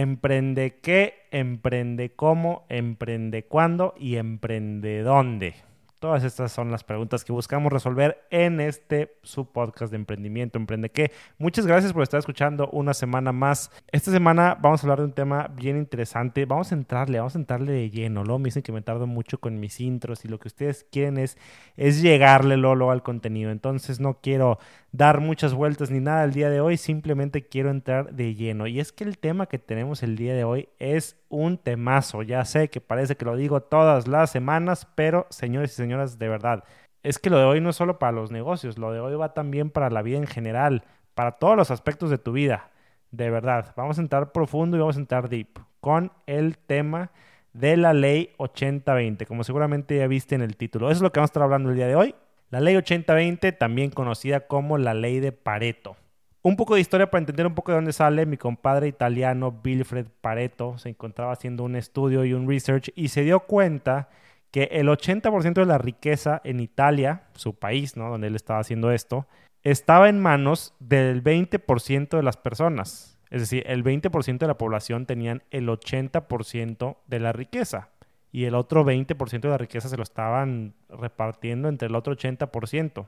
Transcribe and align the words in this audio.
Emprende 0.00 0.78
qué, 0.80 1.26
emprende 1.30 2.14
cómo, 2.16 2.64
emprende 2.70 3.44
cuándo 3.44 3.94
y 3.98 4.16
emprende 4.16 5.02
dónde. 5.02 5.54
Todas 6.00 6.24
estas 6.24 6.50
son 6.50 6.70
las 6.70 6.82
preguntas 6.82 7.26
que 7.26 7.32
buscamos 7.32 7.70
resolver 7.70 8.26
en 8.30 8.58
este 8.58 9.18
su 9.22 9.52
podcast 9.52 9.90
de 9.90 9.98
emprendimiento, 9.98 10.58
Emprende 10.58 10.88
qué. 10.90 11.12
Muchas 11.36 11.66
gracias 11.66 11.92
por 11.92 12.02
estar 12.02 12.18
escuchando 12.18 12.70
una 12.72 12.94
semana 12.94 13.32
más. 13.32 13.70
Esta 13.92 14.10
semana 14.10 14.56
vamos 14.58 14.80
a 14.80 14.86
hablar 14.86 15.00
de 15.00 15.04
un 15.04 15.12
tema 15.12 15.48
bien 15.54 15.76
interesante. 15.76 16.46
Vamos 16.46 16.72
a 16.72 16.74
entrarle, 16.74 17.18
vamos 17.18 17.36
a 17.36 17.38
entrarle 17.38 17.72
de 17.72 17.90
lleno. 17.90 18.24
Luego 18.24 18.38
me 18.38 18.46
dicen 18.46 18.62
que 18.62 18.72
me 18.72 18.80
tardo 18.80 19.06
mucho 19.06 19.40
con 19.40 19.60
mis 19.60 19.78
intros 19.78 20.24
y 20.24 20.28
lo 20.28 20.38
que 20.38 20.48
ustedes 20.48 20.86
quieren 20.90 21.18
es, 21.18 21.36
es 21.76 22.00
llegarle 22.00 22.56
Lolo 22.56 22.90
al 22.90 23.02
contenido. 23.02 23.50
Entonces 23.50 24.00
no 24.00 24.20
quiero 24.22 24.58
dar 24.92 25.20
muchas 25.20 25.52
vueltas 25.52 25.90
ni 25.90 26.00
nada 26.00 26.24
el 26.24 26.32
día 26.32 26.48
de 26.48 26.62
hoy, 26.62 26.78
simplemente 26.78 27.46
quiero 27.46 27.68
entrar 27.68 28.14
de 28.14 28.34
lleno. 28.34 28.66
Y 28.66 28.80
es 28.80 28.92
que 28.92 29.04
el 29.04 29.18
tema 29.18 29.44
que 29.44 29.58
tenemos 29.58 30.02
el 30.02 30.16
día 30.16 30.32
de 30.32 30.44
hoy 30.44 30.70
es 30.78 31.19
un 31.30 31.56
temazo. 31.56 32.22
Ya 32.22 32.44
sé 32.44 32.68
que 32.68 32.82
parece 32.82 33.16
que 33.16 33.24
lo 33.24 33.36
digo 33.36 33.62
todas 33.62 34.06
las 34.06 34.30
semanas, 34.30 34.86
pero 34.94 35.26
señores 35.30 35.72
y 35.72 35.76
señoras, 35.76 36.18
de 36.18 36.28
verdad, 36.28 36.64
es 37.02 37.18
que 37.18 37.30
lo 37.30 37.38
de 37.38 37.44
hoy 37.44 37.60
no 37.62 37.70
es 37.70 37.76
solo 37.76 37.98
para 37.98 38.12
los 38.12 38.30
negocios, 38.30 38.76
lo 38.76 38.92
de 38.92 39.00
hoy 39.00 39.14
va 39.14 39.32
también 39.32 39.70
para 39.70 39.88
la 39.88 40.02
vida 40.02 40.18
en 40.18 40.26
general, 40.26 40.84
para 41.14 41.32
todos 41.32 41.56
los 41.56 41.70
aspectos 41.70 42.10
de 42.10 42.18
tu 42.18 42.32
vida. 42.32 42.70
De 43.10 43.30
verdad, 43.30 43.72
vamos 43.76 43.98
a 43.98 44.02
entrar 44.02 44.32
profundo 44.32 44.76
y 44.76 44.80
vamos 44.80 44.96
a 44.96 45.00
entrar 45.00 45.28
deep 45.30 45.58
con 45.80 46.12
el 46.26 46.58
tema 46.58 47.10
de 47.52 47.76
la 47.76 47.92
ley 47.94 48.32
80-20, 48.38 49.26
como 49.26 49.42
seguramente 49.44 49.96
ya 49.96 50.06
viste 50.06 50.34
en 50.34 50.42
el 50.42 50.56
título. 50.56 50.86
Eso 50.88 50.98
es 50.98 51.02
lo 51.02 51.12
que 51.12 51.20
vamos 51.20 51.30
a 51.30 51.32
estar 51.32 51.42
hablando 51.42 51.70
el 51.70 51.76
día 51.76 51.86
de 51.86 51.96
hoy. 51.96 52.14
La 52.50 52.60
ley 52.60 52.74
80-20, 52.76 53.56
también 53.56 53.90
conocida 53.90 54.46
como 54.46 54.76
la 54.78 54.94
ley 54.94 55.20
de 55.20 55.32
Pareto. 55.32 55.96
Un 56.42 56.56
poco 56.56 56.74
de 56.74 56.80
historia 56.80 57.10
para 57.10 57.20
entender 57.20 57.46
un 57.46 57.54
poco 57.54 57.70
de 57.70 57.76
dónde 57.76 57.92
sale. 57.92 58.24
Mi 58.24 58.38
compadre 58.38 58.88
italiano 58.88 59.60
Wilfred 59.62 60.06
Pareto 60.22 60.78
se 60.78 60.88
encontraba 60.88 61.32
haciendo 61.32 61.64
un 61.64 61.76
estudio 61.76 62.24
y 62.24 62.32
un 62.32 62.48
research 62.48 62.90
y 62.94 63.08
se 63.08 63.24
dio 63.24 63.40
cuenta 63.40 64.08
que 64.50 64.64
el 64.72 64.88
80% 64.88 65.52
de 65.52 65.66
la 65.66 65.76
riqueza 65.76 66.40
en 66.42 66.60
Italia, 66.60 67.24
su 67.34 67.54
país, 67.54 67.96
¿no? 67.96 68.08
donde 68.08 68.28
él 68.28 68.36
estaba 68.36 68.58
haciendo 68.58 68.90
esto, 68.90 69.26
estaba 69.62 70.08
en 70.08 70.18
manos 70.18 70.74
del 70.80 71.22
20% 71.22 72.16
de 72.16 72.22
las 72.22 72.38
personas. 72.38 73.18
Es 73.28 73.42
decir, 73.42 73.62
el 73.66 73.84
20% 73.84 74.38
de 74.38 74.46
la 74.46 74.56
población 74.56 75.04
tenían 75.04 75.42
el 75.50 75.68
80% 75.68 76.96
de 77.06 77.20
la 77.20 77.32
riqueza 77.32 77.90
y 78.32 78.44
el 78.44 78.54
otro 78.54 78.84
20% 78.84 79.40
de 79.40 79.48
la 79.48 79.58
riqueza 79.58 79.90
se 79.90 79.96
lo 79.98 80.02
estaban 80.02 80.74
repartiendo 80.88 81.68
entre 81.68 81.88
el 81.88 81.94
otro 81.94 82.16
80%. 82.16 83.06